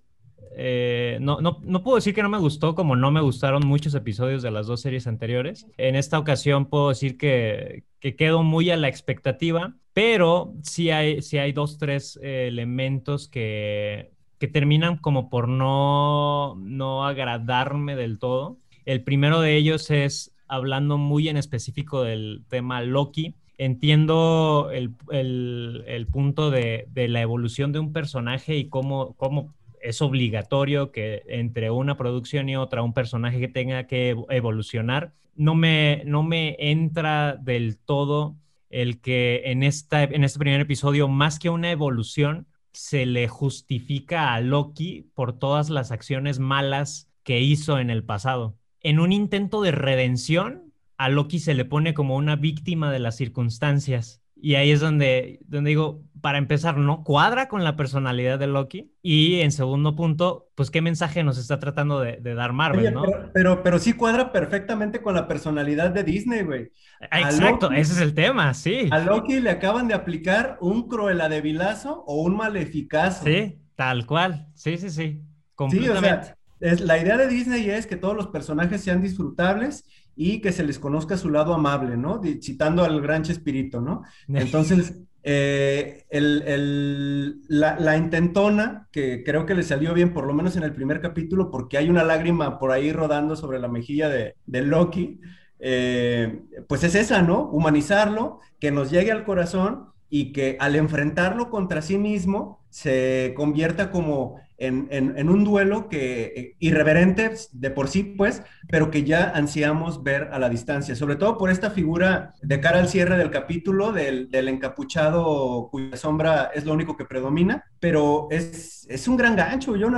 [0.59, 3.93] eh, no, no, no, puedo decir que no me gustó, como no me gustaron muchos
[3.93, 5.67] episodios de las dos series anteriores.
[5.77, 11.23] En esta ocasión puedo decir que, que quedo muy a la expectativa, pero sí hay,
[11.23, 18.19] sí hay dos, tres eh, elementos que, que terminan como por no, no agradarme del
[18.19, 18.59] todo.
[18.85, 23.33] El primero de ellos es hablando muy en específico del tema Loki.
[23.57, 29.55] Entiendo el, el, el punto de, de, la evolución de un personaje y cómo, cómo
[29.81, 35.13] es obligatorio que entre una producción y otra un personaje que tenga que evolucionar.
[35.35, 38.35] No me, no me entra del todo
[38.69, 44.33] el que en, esta, en este primer episodio, más que una evolución, se le justifica
[44.33, 48.57] a Loki por todas las acciones malas que hizo en el pasado.
[48.81, 53.15] En un intento de redención, a Loki se le pone como una víctima de las
[53.17, 58.47] circunstancias y ahí es donde, donde digo, para empezar, no cuadra con la personalidad de
[58.47, 58.91] Loki.
[59.01, 63.03] Y en segundo punto, pues qué mensaje nos está tratando de, dar Marvel, ¿no?
[63.33, 66.71] Pero, pero, sí cuadra perfectamente con la personalidad de Disney, güey.
[67.11, 68.89] Exacto, ese es el tema, sí.
[68.91, 73.25] A Loki le acaban de aplicar un Cruella de Vilazo o un Maleficazo.
[73.25, 74.47] Sí, tal cual.
[74.53, 75.21] Sí, sí, sí.
[75.55, 76.25] Completamente.
[76.25, 79.85] Sí, o sea, es, la idea de Disney es que todos los personajes sean disfrutables
[80.17, 82.19] y que se les conozca su lado amable, ¿no?
[82.41, 84.01] Citando al gran Chespirito, ¿no?
[84.27, 90.73] Entonces, eh, la, intentona, que creo que le salió bien, por lo menos en el
[90.73, 95.19] primer capítulo, porque hay una lágrima por ahí rodando sobre la mejilla de, Loki,
[95.59, 97.43] eh, pues es esa, ¿no?
[97.51, 103.91] Humanizarlo, que nos llegue al corazón y que al enfrentarlo contra sí mismo se convierta
[103.91, 110.03] como en, un duelo que eh, irreverente de por sí, pues, pero que ya ansiamos
[110.03, 113.91] ver a la distancia, sobre todo por esta figura de cara al cierre del capítulo
[113.91, 119.75] del, encapuchado cuya sombra es lo único que predomina, pero es, es un gran gancho,
[119.75, 119.89] yo,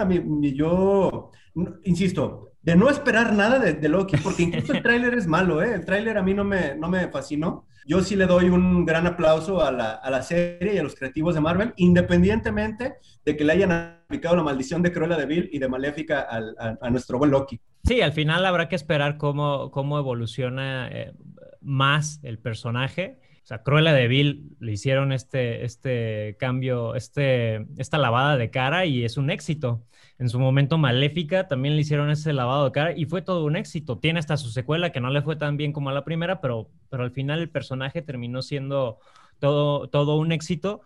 [0.53, 1.31] yo
[1.83, 5.73] insisto, de no esperar nada de, de Loki, porque incluso el tráiler es malo, ¿eh?
[5.73, 7.65] El tráiler a mí no me, no me fascinó.
[7.85, 10.95] Yo sí le doy un gran aplauso a la, a la serie y a los
[10.95, 12.95] creativos de Marvel, independientemente
[13.25, 16.55] de que le hayan aplicado la maldición de Cruella de Vil y de Maléfica al,
[16.57, 17.31] a, nuestro buen.
[17.83, 21.13] Sí, al final habrá que esperar cómo, cómo evoluciona eh,
[21.61, 23.19] más el personaje.
[23.43, 28.87] O sea, Cruella de Vil le hicieron este, este cambio, este, esta lavada de cara
[28.87, 29.85] y es un éxito.
[30.17, 33.55] En su momento Maléfica también le hicieron ese lavado de cara y fue todo un
[33.55, 33.99] éxito.
[33.99, 36.71] Tiene hasta su secuela que no le fue tan bien como a la primera, pero,
[36.89, 38.97] pero al final el personaje terminó siendo
[39.37, 40.81] todo, todo un éxito.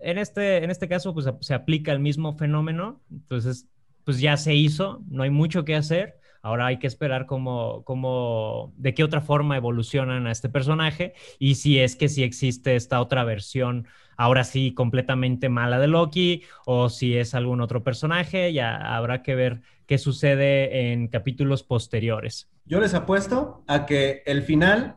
[0.00, 3.00] En este, en este caso, pues se aplica el mismo fenómeno.
[3.10, 3.66] Entonces,
[4.04, 6.18] pues ya se hizo, no hay mucho que hacer.
[6.40, 11.56] Ahora hay que esperar cómo, cómo, de qué otra forma evolucionan a este personaje y
[11.56, 16.90] si es que sí existe esta otra versión ahora sí completamente mala de Loki o
[16.90, 22.50] si es algún otro personaje, ya habrá que ver qué sucede en capítulos posteriores.
[22.66, 24.96] Yo les apuesto a que el final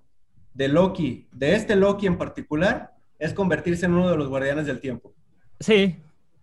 [0.54, 4.80] de Loki, de este Loki en particular, es convertirse en uno de los guardianes del
[4.80, 5.14] tiempo.
[5.60, 5.96] Sí,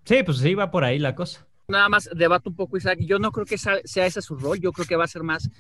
[0.05, 2.99] sí, pues sí, va por ahí la cosa nada más debato un poco, Isaac.
[3.01, 4.59] Yo no creo que sea ese su rol.
[4.59, 5.51] Yo creo que va a ser más,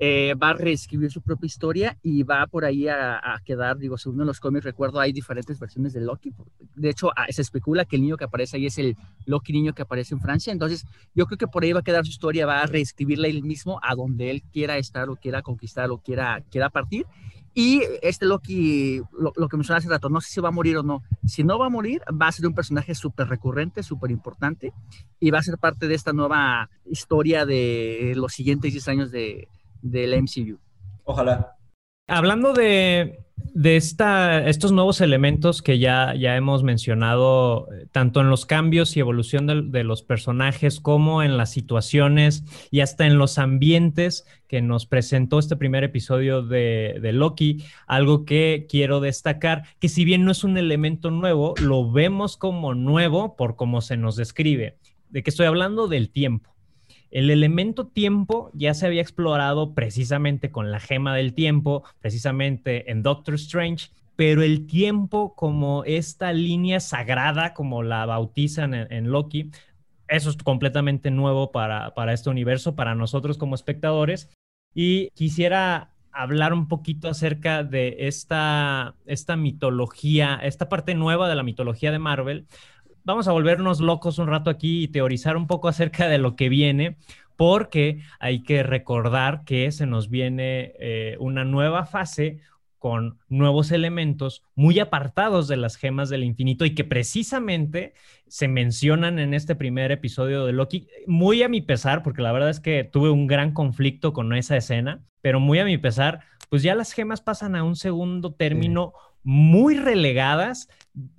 [0.00, 4.24] eh, va a reescribir su propia historia y va por ahí a, quedar, digo, según
[4.24, 6.32] los cómics, recuerdo, hay diferentes versiones de Loki.
[6.74, 9.82] De hecho, se especula que el niño que aparece ahí es el Loki niño que
[9.82, 10.54] aparece en Francia.
[10.54, 13.42] Entonces, yo creo que por ahí va a quedar su historia, va a reescribirla él
[13.42, 17.04] mismo a donde él quiera estar o quiera conquistar o quiera, quiera partir.
[17.54, 20.82] Y este Loki, lo, que mencionaba hace rato, no sé si va a morir o
[20.82, 21.02] no.
[21.26, 24.72] Si no va a morir, va a ser un personaje súper recurrente, súper importante,
[25.18, 29.48] y va a ser parte de esta nueva historia de los siguientes 10 años de,
[29.82, 30.58] del MCU.
[31.04, 31.57] Ojalá.
[32.10, 33.20] Hablando de,
[33.62, 39.84] estos nuevos elementos que ya, ya hemos mencionado, tanto en los cambios y evolución de,
[39.84, 45.56] los personajes como en las situaciones y hasta en los ambientes que nos presentó este
[45.56, 50.56] primer episodio de, de Loki, algo que quiero destacar, que si bien no es un
[50.56, 54.78] elemento nuevo, lo vemos como nuevo por cómo se nos describe.
[55.10, 55.88] ¿De qué estoy hablando?
[55.88, 56.57] Del tiempo.
[57.10, 63.02] El elemento tiempo ya se había explorado precisamente con la gema del tiempo, precisamente en
[63.02, 69.50] Doctor Strange, pero el tiempo como esta línea sagrada, como la bautizan en, Loki,
[70.08, 74.28] eso es completamente nuevo para, para este universo, para nosotros como espectadores.
[74.74, 81.44] Y quisiera hablar un poquito acerca de esta, esta mitología, esta parte nueva de la
[81.44, 82.46] mitología de Marvel,
[83.04, 86.48] vamos a volvernos locos un rato aquí y teorizar un poco acerca de lo que
[86.48, 86.96] viene,
[87.36, 92.40] porque hay que recordar que se nos viene eh, una nueva fase
[92.78, 97.94] con nuevos elementos muy apartados de las gemas del infinito y que precisamente
[98.28, 102.50] se mencionan en este primer episodio de Loki, muy a mi pesar, porque la verdad
[102.50, 106.62] es que tuve un gran conflicto con esa escena, pero muy a mi pesar, pues
[106.62, 108.92] ya las gemas pasan a un segundo término
[109.28, 110.70] muy relegadas,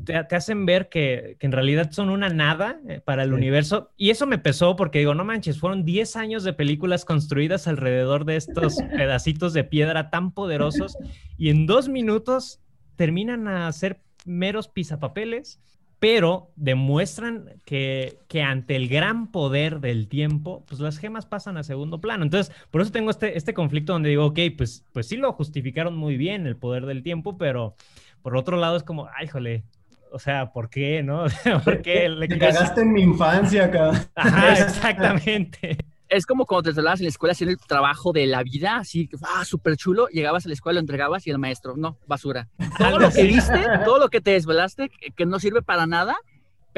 [0.03, 3.91] te, hacen ver que, en realidad son una nada eh, para el universo.
[3.97, 8.25] Y eso me pesó porque digo, no manches, fueron 10 años de películas construidas alrededor
[8.25, 10.97] de estos pedacitos de piedra tan poderosos
[11.37, 12.59] y en dos minutos
[12.95, 15.59] terminan a ser meros pisapapeles
[15.99, 21.63] pero demuestran que, que, ante el gran poder del tiempo, pues las gemas pasan a
[21.63, 22.23] segundo plano.
[22.23, 25.95] Entonces, por eso tengo este, este conflicto donde digo, ok, pues, pues sí lo justificaron
[25.95, 27.75] muy bien el poder del tiempo, pero
[28.21, 29.63] por otro lado es como, ay, jole,
[30.11, 31.25] o sea, ¿por qué, no?
[31.65, 32.07] ¿Por qué?
[32.07, 34.09] Le cagaste en mi infancia, acá.
[34.15, 35.77] Ajá, exactamente
[36.09, 39.09] es como cuando te desvelabas en la escuela haciendo el trabajo de la vida, así,
[39.21, 42.49] ah, súper chulo, llegabas a la escuela, lo entregabas y el maestro, no, basura.
[42.77, 43.53] Todo lo que viste,
[43.85, 46.17] todo lo que te desvelaste, que no sirve para nada,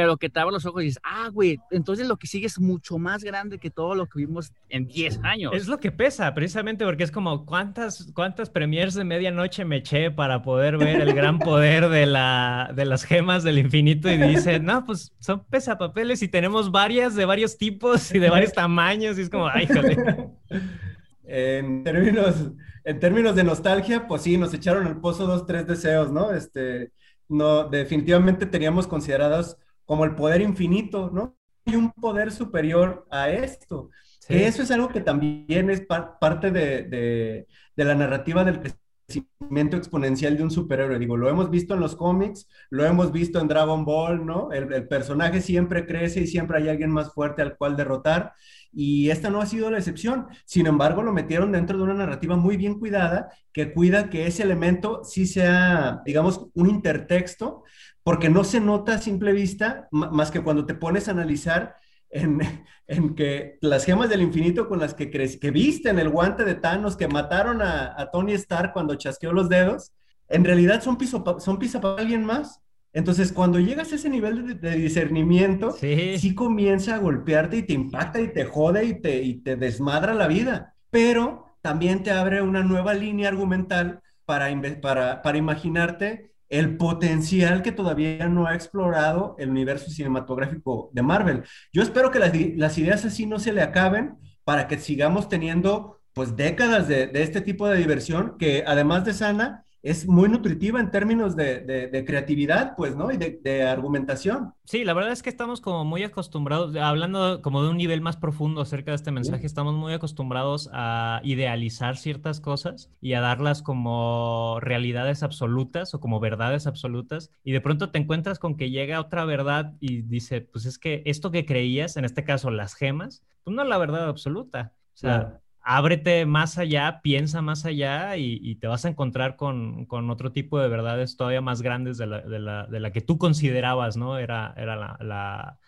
[0.02, 2.60] pero que te abren los ojos y dices, ah, güey, entonces lo que sigue es
[2.60, 5.54] mucho más grande que todo lo que vimos en 10 años.
[5.54, 10.10] Es lo que pesa, precisamente porque es como cuántas, cuántas premiers de medianoche me eché
[10.10, 14.60] para poder ver el gran poder de, la, de las gemas del infinito y dice,
[14.60, 19.22] no, pues son pesapapeles y tenemos varias de varios tipos y de varios tamaños y
[19.22, 20.30] es como, ay, joder.
[21.26, 22.52] en términos,
[22.86, 26.32] en términos de nostalgia, pues sí, nos echaron al pozo dos, tres deseos, ¿no?
[26.32, 26.92] Este,
[27.30, 31.36] no, definitivamente teníamos considerados como el poder infinito, ¿no?
[31.66, 33.90] Y un poder superior a esto.
[34.28, 40.38] eso es algo que también es parte de, de, de, la narrativa del crecimiento exponencial
[40.38, 41.00] de un superhéroe.
[41.00, 44.52] Digo, lo hemos visto en los cómics, lo hemos visto en Dragon Ball, ¿no?
[44.52, 48.34] El, el personaje siempre crece y siempre hay alguien más fuerte al cual derrotar
[48.74, 50.28] y esta no ha sido la excepción.
[50.46, 54.44] Sin embargo, lo metieron dentro de una narrativa muy bien cuidada que cuida que ese
[54.44, 57.64] elemento sí sea, digamos, un intertexto,
[58.04, 61.76] porque no se nota a simple vista, más que cuando te pones a analizar
[62.10, 66.56] en, que las gemas del infinito con las que, que viste en el guante de
[66.56, 69.92] Thanos, que mataron a, Tony Stark cuando chasqueó los dedos,
[70.28, 72.60] en realidad son piso, son para alguien más.
[72.94, 76.36] Entonces, cuando llegas a ese nivel de, discernimiento, sí.
[76.36, 80.28] comienza a golpearte y te impacta y te jode y te, y te desmadra la
[80.28, 80.76] vida.
[80.90, 84.50] Pero también te abre una nueva línea argumental para,
[84.82, 91.44] para, para imaginarte el potencial que todavía no ha explorado el universo cinematográfico de Marvel.
[91.74, 96.36] Yo espero que las, ideas así no se le acaben para que sigamos teniendo pues
[96.36, 101.36] décadas de este tipo de diversión que además de sana, es muy nutritiva en términos
[101.36, 103.12] de, creatividad, pues, ¿no?
[103.12, 104.54] Y de, argumentación.
[104.66, 108.18] Sí, la verdad es que estamos como muy acostumbrados, hablando como de un nivel más
[108.18, 113.62] profundo acerca de este mensaje, estamos muy acostumbrados a idealizar ciertas cosas y a darlas
[113.62, 117.32] como realidades absolutas o como verdades absolutas.
[117.44, 121.02] Y de pronto te encuentras con que llega otra verdad y dice, pues es que
[121.06, 124.74] esto que creías, en este caso las gemas, pues no es la verdad absoluta.
[124.94, 130.32] O sea, ábrete más allá, piensa más allá y, te vas a encontrar con, otro
[130.32, 134.18] tipo de verdades todavía más grandes de la, que tú considerabas, ¿no?
[134.18, 135.60] Era, era la, la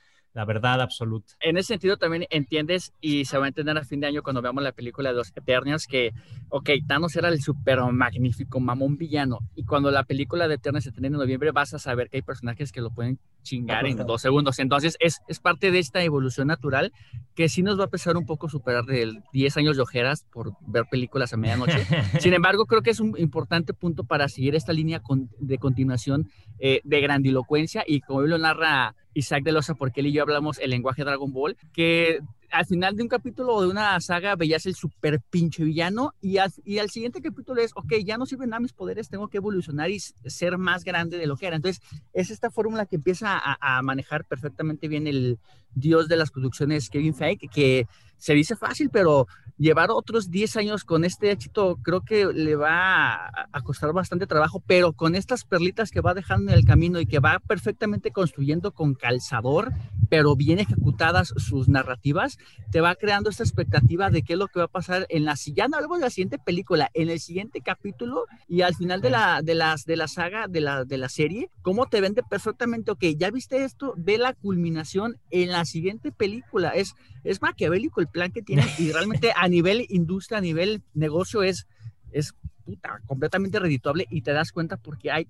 [0.45, 1.33] verdad absoluta.
[1.39, 4.41] En ese sentido también entiendes y se va a entender a fin de año cuando
[4.41, 6.11] veamos la película de los Eternials que,
[6.49, 10.91] ok, Thanos era el super magnífico mamón villano y cuando la película de Eternials se
[10.91, 14.21] termina en noviembre vas a saber que hay personajes que lo pueden chingar en dos
[14.21, 14.59] segundos.
[14.59, 16.91] Entonces es, es parte de esta evolución natural
[17.35, 20.53] que sí nos va a pesar un poco superar de 10 años de ojeras por
[20.61, 21.85] ver películas a medianoche.
[22.19, 25.01] Sin embargo, creo que es un importante punto para seguir esta línea
[25.39, 26.29] de continuación
[26.65, 30.59] eh, de grandilocuencia y como lo narra Isaac de Loza, porque él y yo hablamos
[30.59, 34.65] el lenguaje Dragon Ball, que al final de un capítulo o de una saga veías
[34.65, 36.53] el super pinche villano y al,
[36.89, 40.57] siguiente capítulo es, ok, ya no sirven nada mis poderes, tengo que evolucionar y ser
[40.57, 41.57] más grande de lo que era.
[41.57, 41.83] Entonces,
[42.13, 45.39] es esta fórmula que empieza a, a manejar perfectamente bien el
[45.75, 47.87] dios de las producciones Kevin Feige, que
[48.17, 49.27] se dice fácil, pero
[49.57, 54.61] llevar otros 10 años con este éxito creo que le va a, costar bastante trabajo,
[54.65, 58.73] pero con estas perlitas que va dejando en el camino y que va perfectamente construyendo
[58.73, 59.71] con calzador,
[60.09, 62.37] pero bien ejecutadas sus narrativas,
[62.71, 65.35] te va creando esta expectativa de qué es lo que va a pasar en la
[65.53, 69.41] ya no de la siguiente película, en el siguiente capítulo y al final de la,
[69.41, 73.03] de las, de la saga, de la, de la serie, cómo te vende perfectamente, ok,
[73.17, 78.31] ya viste esto, ve la culminación en la siguiente película, es, es maquiavélico el plan
[78.31, 81.67] que tiene y realmente a nivel industria, a nivel negocio es,
[82.11, 82.33] es
[82.63, 85.27] puta, completamente redituable y te das cuenta porque hay,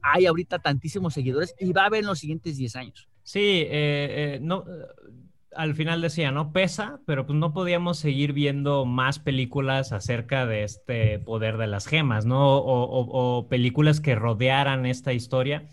[0.00, 3.08] hay ahorita tantísimos seguidores y va a haber en los siguientes 10 años.
[3.24, 4.64] Sí, eh, eh, no,
[5.56, 10.62] al final decía, no pesa, pero pues no podíamos seguir viendo más películas acerca de
[10.62, 12.58] este poder de las gemas, ¿no?
[12.58, 15.66] O, películas que rodearan esta historia,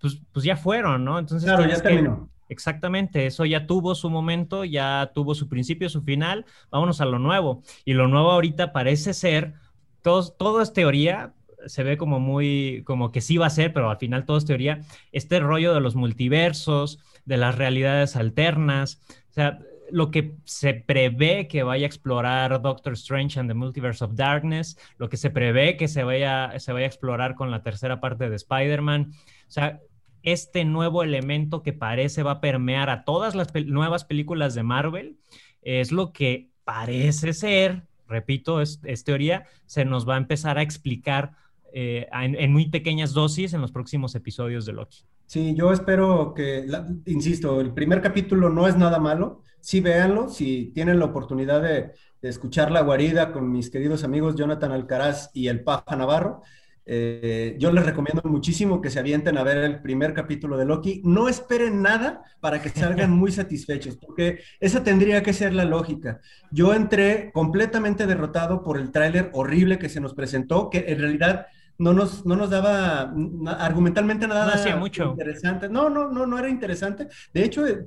[0.00, 1.18] pues, pues ya fueron, ¿no?
[1.18, 2.30] Entonces, claro, ya terminó.
[2.48, 7.18] Exactamente, eso ya tuvo su momento, ya tuvo su principio, su final, vámonos a lo
[7.18, 7.62] nuevo.
[7.84, 9.54] Y lo nuevo ahorita parece ser,
[10.02, 11.34] todo, todo es teoría,
[11.66, 14.44] se ve como muy, como que sí va a ser, pero al final todo es
[14.44, 14.80] teoría,
[15.12, 19.58] este rollo de los multiversos, de las realidades alternas, o sea,
[19.90, 24.78] lo que se prevé que vaya a explorar Doctor Strange and the Multiverse of Darkness,
[24.98, 28.28] lo que se prevé que se vaya, se vaya a explorar con la tercera parte
[28.28, 29.80] de Spider-Man, o sea,
[30.26, 35.16] este nuevo elemento que parece va a permear a todas las nuevas películas de Marvel,
[35.62, 41.32] es lo que parece ser, repito, es, teoría, se nos va a empezar a explicar
[41.72, 44.98] eh, en, muy pequeñas dosis en los próximos episodios de Loki.
[45.26, 46.66] Sí, yo espero que,
[47.06, 51.92] insisto, el primer capítulo no es nada malo, sí véanlo, si tienen la oportunidad de,
[52.22, 56.42] escuchar La Guarida con mis queridos amigos Jonathan Alcaraz y el Papa Navarro,
[56.88, 61.02] eh, yo les recomiendo muchísimo que se avienten a ver el primer capítulo de Loki.
[61.04, 66.20] No esperen nada para que salgan muy satisfechos, porque esa tendría que ser la lógica.
[66.52, 71.46] Yo entré completamente derrotado por el tráiler horrible que se nos presentó, que en realidad
[71.78, 73.12] no nos, no nos daba
[73.58, 75.10] argumentalmente nada hacía mucho.
[75.10, 75.68] interesante.
[75.68, 77.08] No, no, no, no era interesante.
[77.32, 77.86] De hecho, eh,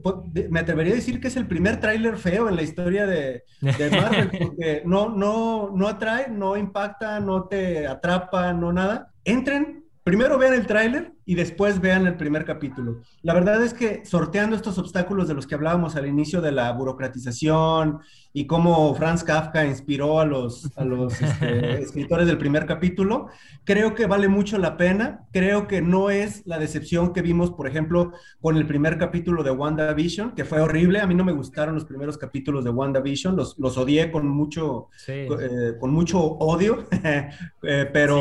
[0.49, 3.89] me atrevería a decir que es el primer tráiler feo en la historia de, de
[3.91, 9.11] Marvel, porque no, no, no atrae, no impacta, no te atrapa, no nada.
[9.23, 13.01] Entren, primero vean el tráiler y después vean el primer capítulo.
[13.21, 16.71] La verdad es que sorteando estos obstáculos de los que hablábamos al inicio de la
[16.71, 17.99] burocratización
[18.33, 23.27] y cómo Franz Kafka inspiró a los, a los este, escritores del primer capítulo,
[23.65, 25.27] creo que vale mucho la pena.
[25.31, 29.51] Creo que no es la decepción que vimos, por ejemplo, con el primer capítulo de
[29.51, 31.01] WandaVision, que fue horrible.
[31.01, 34.87] A mí no me gustaron los primeros capítulos de WandaVision, los, los odié con mucho,
[35.07, 38.19] eh, con mucho odio, eh, pero...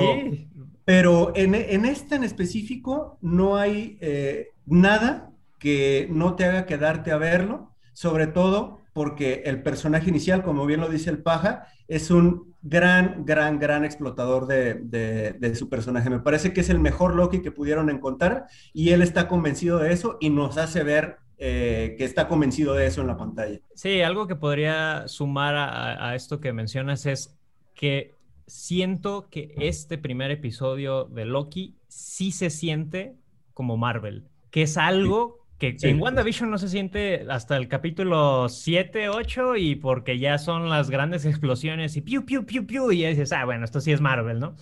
[0.89, 7.13] Pero en, en este en específico no hay eh, nada que no te haga quedarte
[7.13, 12.11] a verlo, sobre todo porque el personaje inicial, como bien lo dice el paja, es
[12.11, 16.09] un gran, gran, gran explotador de, su personaje.
[16.09, 19.93] Me parece que es el mejor Loki que pudieron encontrar y él está convencido de
[19.93, 23.61] eso y nos hace ver eh, que está convencido de eso en la pantalla.
[23.75, 27.39] Sí, algo que podría sumar a esto que mencionas es
[27.75, 28.18] que
[28.49, 33.15] siento que este primer episodio de Loki sí se siente
[33.55, 39.09] como Marvel, que es algo que en WandaVision no se siente hasta el capítulo 7,
[39.09, 43.09] 8 y porque ya son las grandes explosiones y piu, piu, piu, piu, y ya
[43.09, 44.55] dices, ah, bueno, esto sí es Marvel, ¿no?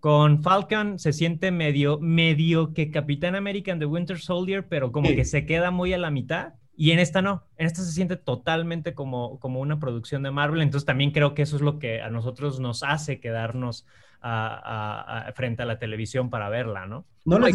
[0.00, 5.26] Con Falcon se siente medio, medio que Capitán American de Winter Soldier, pero como que
[5.26, 6.54] se queda muy a la mitad.
[6.76, 10.62] Y en esta no, en esta se siente totalmente como, como una producción de Marvel,
[10.62, 13.86] entonces también creo que eso es lo que a nosotros nos hace quedarnos
[14.22, 17.06] a, frente a la televisión para verla, ¿no?
[17.24, 17.46] No, no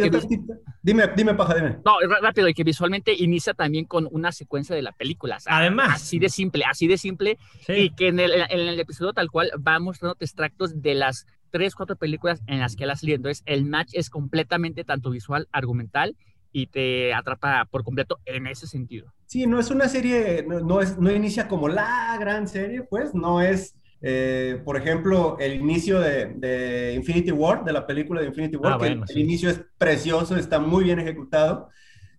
[0.82, 1.78] Dime, dime, paja, dime.
[1.84, 5.38] No, rápido, y que visualmente inicia también con una secuencia de la película.
[5.48, 5.96] Además.
[5.96, 7.38] Así de simple, así de simple.
[7.68, 11.74] Y que en el, en el episodio tal cual va mostrando extractos de las tres,
[11.74, 13.18] cuatro películas en las que él ha salido.
[13.18, 16.16] Entonces, el match es completamente tanto visual, argumental
[16.56, 19.14] y te atrapa por completo en ese sentido.
[19.26, 23.42] Sí, no es una serie, no, es, no inicia como la gran serie, pues, no
[23.42, 28.74] es, eh, por ejemplo, el inicio de, Infinity War, de la película de Infinity War,
[28.76, 31.68] ah, que el, inicio es precioso, está muy bien ejecutado.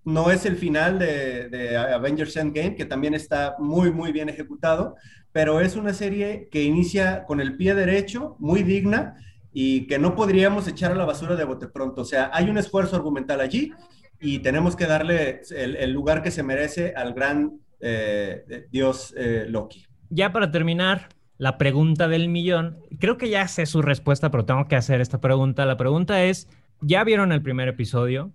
[0.05, 4.97] No es el final de, de Avengers Endgame, que también está muy, muy bien ejecutado,
[5.33, 9.17] pero es una serie que inicia con el pie derecho, muy digna,
[9.51, 12.03] y que no podríamos echar a la basura de bote pronto.
[12.03, 13.73] O sea, hay un esfuerzo argumental allí
[14.21, 19.87] y tenemos que darle el, lugar que se merece al gran eh, dios eh, Loki.
[20.11, 21.09] Ya para terminar,
[21.39, 25.21] la pregunta del millón, creo que ya sé su respuesta, pero tengo que hacer esta
[25.21, 25.67] pregunta.
[25.67, 26.49] La pregunta es,
[26.81, 28.33] ¿ya vieron el primer episodio?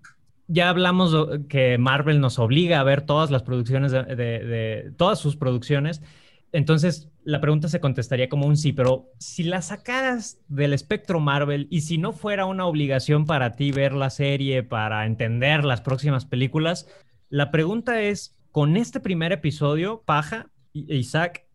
[0.48, 1.16] Ya hablamos
[1.50, 6.02] que Marvel nos obliga a ver todas las producciones de todas sus producciones.
[6.52, 11.68] Entonces, la pregunta se contestaría como un sí, pero si la sacaras del espectro Marvel
[11.70, 16.26] y si no fuera una obligación para ti ver la serie para entender las próximas
[16.26, 16.88] películas,
[17.30, 21.46] la pregunta es, con este primer episodio, Paja e Isaac,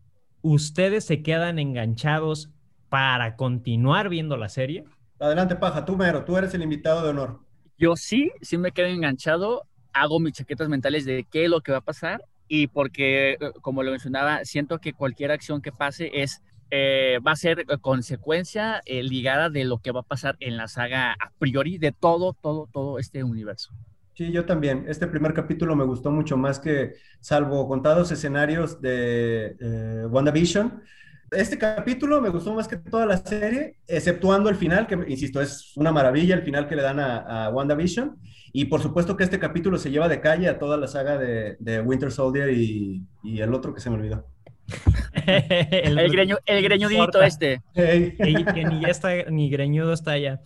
[0.41, 2.51] ¿ustedes se quedan enganchados
[2.89, 4.85] para continuar viendo la serie?
[5.19, 7.41] Adelante, Paja, tú mero, tú eres el invitado de honor.
[7.79, 11.73] Yo sí, sí me quedo enganchado, hago mis chaquetas mentales de qué es lo que
[11.73, 16.11] va a pasar y porque, eh, como lo mencionaba, siento que cualquier acción que pase
[16.23, 20.57] es, eh, va a ser consecuencia eh, ligada de lo que va a pasar en
[20.57, 23.73] la saga a priori de todo, todo, todo este universo.
[24.15, 24.87] Sí, yo también.
[24.89, 30.83] Este primer capítulo me gustó mucho más que, salvo contados escenarios de WandaVision,
[31.31, 35.77] este capítulo me gustó más que toda la serie, exceptuando el final, que insisto, es
[35.77, 38.17] una maravilla el final que le dan a, a WandaVision.
[38.53, 41.81] Y por supuesto que este capítulo se lleva de calle a toda la saga de,
[41.85, 44.25] Winter Soldier y, el otro que se me olvidó.
[45.27, 47.61] el, el greñudito este.
[47.75, 48.17] Que,
[48.65, 50.41] ni ya está, ni greñudo está allá.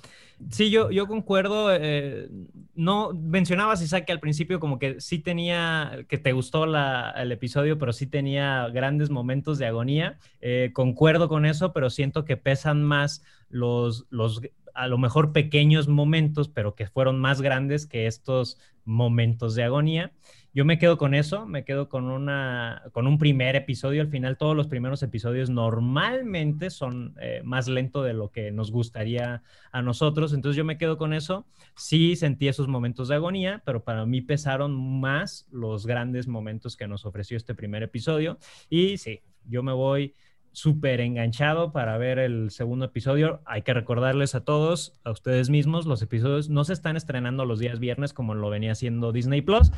[0.48, 1.74] Sí, yo, yo concuerdo.
[1.74, 2.28] Eh,
[2.74, 7.92] no mencionabas, Isaac, al principio como que sí tenía, que te gustó el episodio, pero
[7.92, 10.18] sí tenía grandes momentos de agonía.
[10.40, 14.40] Eh, concuerdo con eso, pero siento que pesan más los, los,
[14.74, 20.12] a lo mejor pequeños momentos, pero que fueron más grandes que estos momentos de agonía.
[20.52, 24.02] Yo me quedo con eso, me quedo con, una, con un primer episodio.
[24.02, 28.72] Al final, todos los primeros episodios normalmente son eh, más lento de lo que nos
[28.72, 30.32] gustaría a nosotros.
[30.32, 31.46] Entonces yo me quedo con eso.
[31.76, 36.88] Sí sentí esos momentos de agonía, pero para mí pesaron más los grandes momentos que
[36.88, 38.38] nos ofreció este primer episodio.
[38.68, 40.14] Y sí, yo me voy
[40.52, 43.40] súper enganchado para ver el segundo episodio.
[43.44, 47.60] Hay que recordarles a todos, a ustedes mismos, los episodios no se están estrenando los
[47.60, 49.70] días viernes como lo venía haciendo Disney Plus.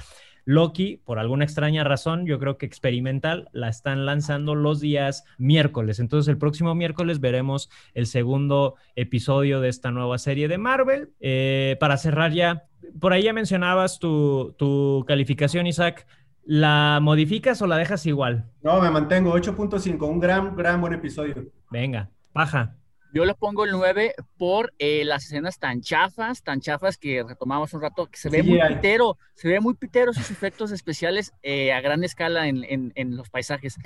[0.44, 6.00] Loki, por alguna extraña razón, yo creo que experimental, la están lanzando los días miércoles.
[6.00, 11.10] Entonces el próximo miércoles veremos el segundo episodio de esta nueva serie de Marvel.
[11.20, 12.64] Eh, para cerrar ya,
[13.00, 16.06] por ahí ya mencionabas tu, tu calificación, Isaac.
[16.44, 18.50] ¿La modificas o la dejas igual?
[18.62, 21.46] No, me mantengo 8.5, un gran, gran buen episodio.
[21.70, 22.76] Venga, baja.
[23.12, 27.74] Yo le pongo el 9 por eh, las escenas tan chafas, tan chafas que retomamos
[27.74, 31.72] un rato, que se ve muy pitero, se ve muy pitero sus efectos especiales eh,
[31.72, 33.76] a gran escala en, en, los paisajes.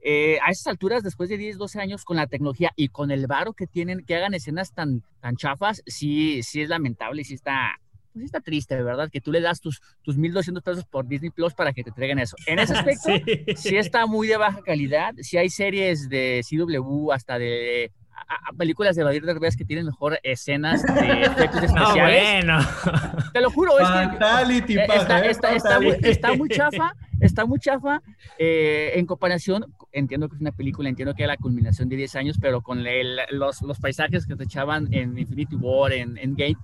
[0.00, 3.26] Eh, a esas alturas, después de 10, 12 años, con la tecnología y con el
[3.26, 7.34] varo que tienen, que hagan escenas tan, tan chafas, sí, sí es lamentable y sí
[7.34, 7.80] está,
[8.12, 9.08] pues está triste, ¿verdad?
[9.10, 12.18] Que tú le das tus, tus 1.200 pesos por Disney Plus para que te entreguen
[12.18, 12.36] eso.
[12.46, 13.08] En ese aspecto,
[13.56, 13.76] sí.
[13.76, 15.14] está muy de baja calidad.
[15.22, 17.90] Sí hay series de CW hasta de
[18.56, 20.90] películas de Badir Derbez que tienen mejor escenas de
[21.22, 22.44] efectos especiales.
[22.44, 23.30] No, bueno.
[23.32, 27.58] Te lo juro, es que eh, está, está, está, muy, está, muy, chafa, está muy
[27.58, 28.02] chafa
[28.38, 32.16] eh, en comparación, entiendo que es una película, entiendo que es la culminación de 10
[32.16, 36.34] años, pero con el, los, los paisajes que te echaban en Infinity War, en, en
[36.34, 36.58] Gate,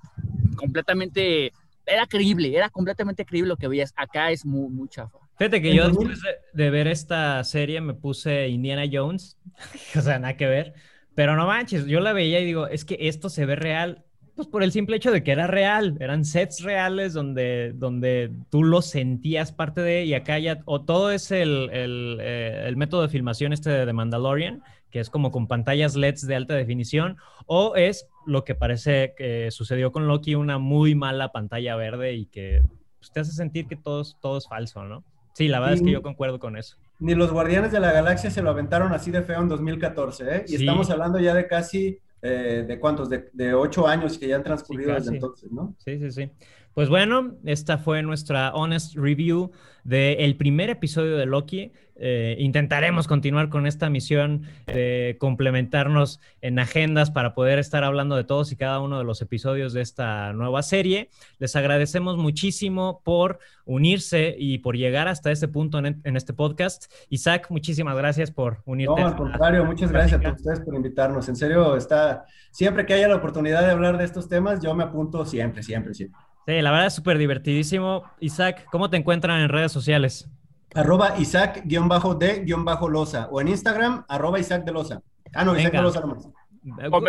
[0.56, 1.52] completamente,
[1.86, 3.92] era creíble, era completamente creíble lo que veías.
[3.96, 5.18] Acá es muy, muy chafa.
[5.40, 6.20] Fíjate que yo después
[6.52, 9.38] de, ver esta serie me puse Indiana Jones,
[9.96, 10.74] o sea, nada que ver,
[11.20, 14.06] pero no manches, yo la veía y digo, es que esto se ve real,
[14.36, 18.64] pues por el simple hecho de que era real, eran sets reales donde, donde tú
[18.64, 23.02] lo sentías parte de, y acá ya, o todo es el, el, eh, el método
[23.02, 27.18] de filmación este de The Mandalorian, que es como con pantallas LEDs de alta definición,
[27.44, 32.24] o es lo que parece que sucedió con Loki, una muy mala pantalla verde y
[32.24, 32.62] que
[32.98, 35.04] pues, te hace sentir que todo, todo es falso, ¿no?
[35.34, 36.78] Sí, la verdad es que yo concuerdo con eso.
[37.01, 40.44] Ni los Guardianes de la Galaxia se lo aventaron así de feo en 2014, ¿eh?
[40.46, 43.09] Y estamos hablando ya de casi, eh, ¿de cuántos?
[43.09, 45.74] De, ocho años que ya han transcurrido desde entonces, ¿no?
[45.78, 46.30] Sí, sí, sí.
[46.74, 49.51] Pues bueno, esta fue nuestra honest review
[49.82, 51.72] del primer episodio de Loki.
[52.03, 58.24] Eh, intentaremos continuar con esta misión de complementarnos en agendas para poder estar hablando de
[58.24, 61.11] todos y cada uno de los episodios de esta nueva serie.
[61.38, 66.90] Les agradecemos muchísimo por unirse y por llegar hasta este punto en, este podcast.
[67.11, 68.98] Isaac, muchísimas gracias por unirte.
[68.98, 71.28] No, al contrario, muchas gracias a ustedes por invitarnos.
[71.28, 74.84] En serio, está siempre que haya la oportunidad de hablar de estos temas, yo me
[74.84, 76.18] apunto siempre, siempre, siempre.
[76.46, 78.05] Sí, la verdad es súper divertidísimo.
[78.20, 80.30] Isaac, ¿cómo te encuentran en redes sociales?
[80.74, 85.02] Arroba Isaac-de-losa o en Instagram, arroba Isaac de Losa.
[85.34, 86.28] Ah, no, Isaac de Losa nomás.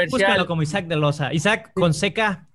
[0.09, 1.33] Búscalo como Isaac de Losa.
[1.33, 2.47] Isaac con seca.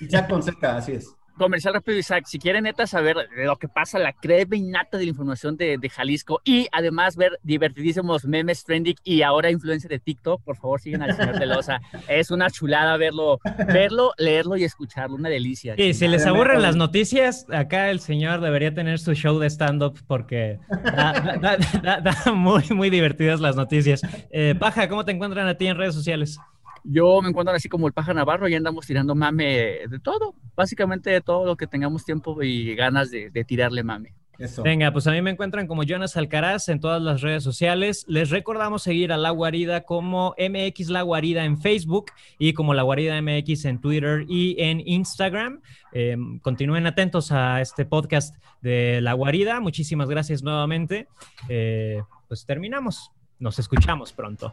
[0.00, 2.24] Isaac con seca, así es comercial rápido, Isaac.
[2.26, 5.78] Si quieren neta saber de lo que pasa, la crema innata de la información de,
[5.88, 11.02] Jalisco y además ver divertidísimos memes trending y ahora influencia de TikTok, por favor sigan
[11.02, 11.80] al señor Delosa.
[12.08, 15.74] Es una chulada verlo, verlo, leerlo y escucharlo, una delicia.
[15.76, 19.98] Y si les aburren las noticias, acá el señor debería tener su show de stand-up
[20.06, 24.02] porque da, muy, muy divertidas las noticias.
[24.30, 26.38] Eh, Paja, ¿cómo te encuentran a ti en redes sociales?
[26.84, 29.44] Yo me encuentro así como el paja navarro y andamos tirando mame
[29.88, 34.14] de todo, básicamente de todo lo que tengamos tiempo y ganas de, tirarle mame.
[34.38, 34.62] Eso.
[34.62, 38.04] Venga, pues a mí me encuentran como Jonas Alcaraz en todas las redes sociales.
[38.06, 42.82] Les recordamos seguir a La Guarida como MX La Guarida en Facebook y como La
[42.82, 45.60] Guarida MX en Twitter y en Instagram.
[45.92, 49.58] Em, continúen atentos a este podcast de La Guarida.
[49.58, 51.08] Muchísimas gracias nuevamente.
[51.48, 53.10] Eh, pues terminamos.
[53.38, 54.52] Nos escuchamos pronto.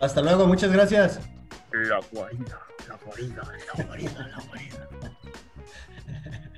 [0.00, 1.20] Hasta luego, muchas gracias.
[1.72, 3.42] La guarida, la guarida,
[3.76, 4.88] la guarida, la guarida.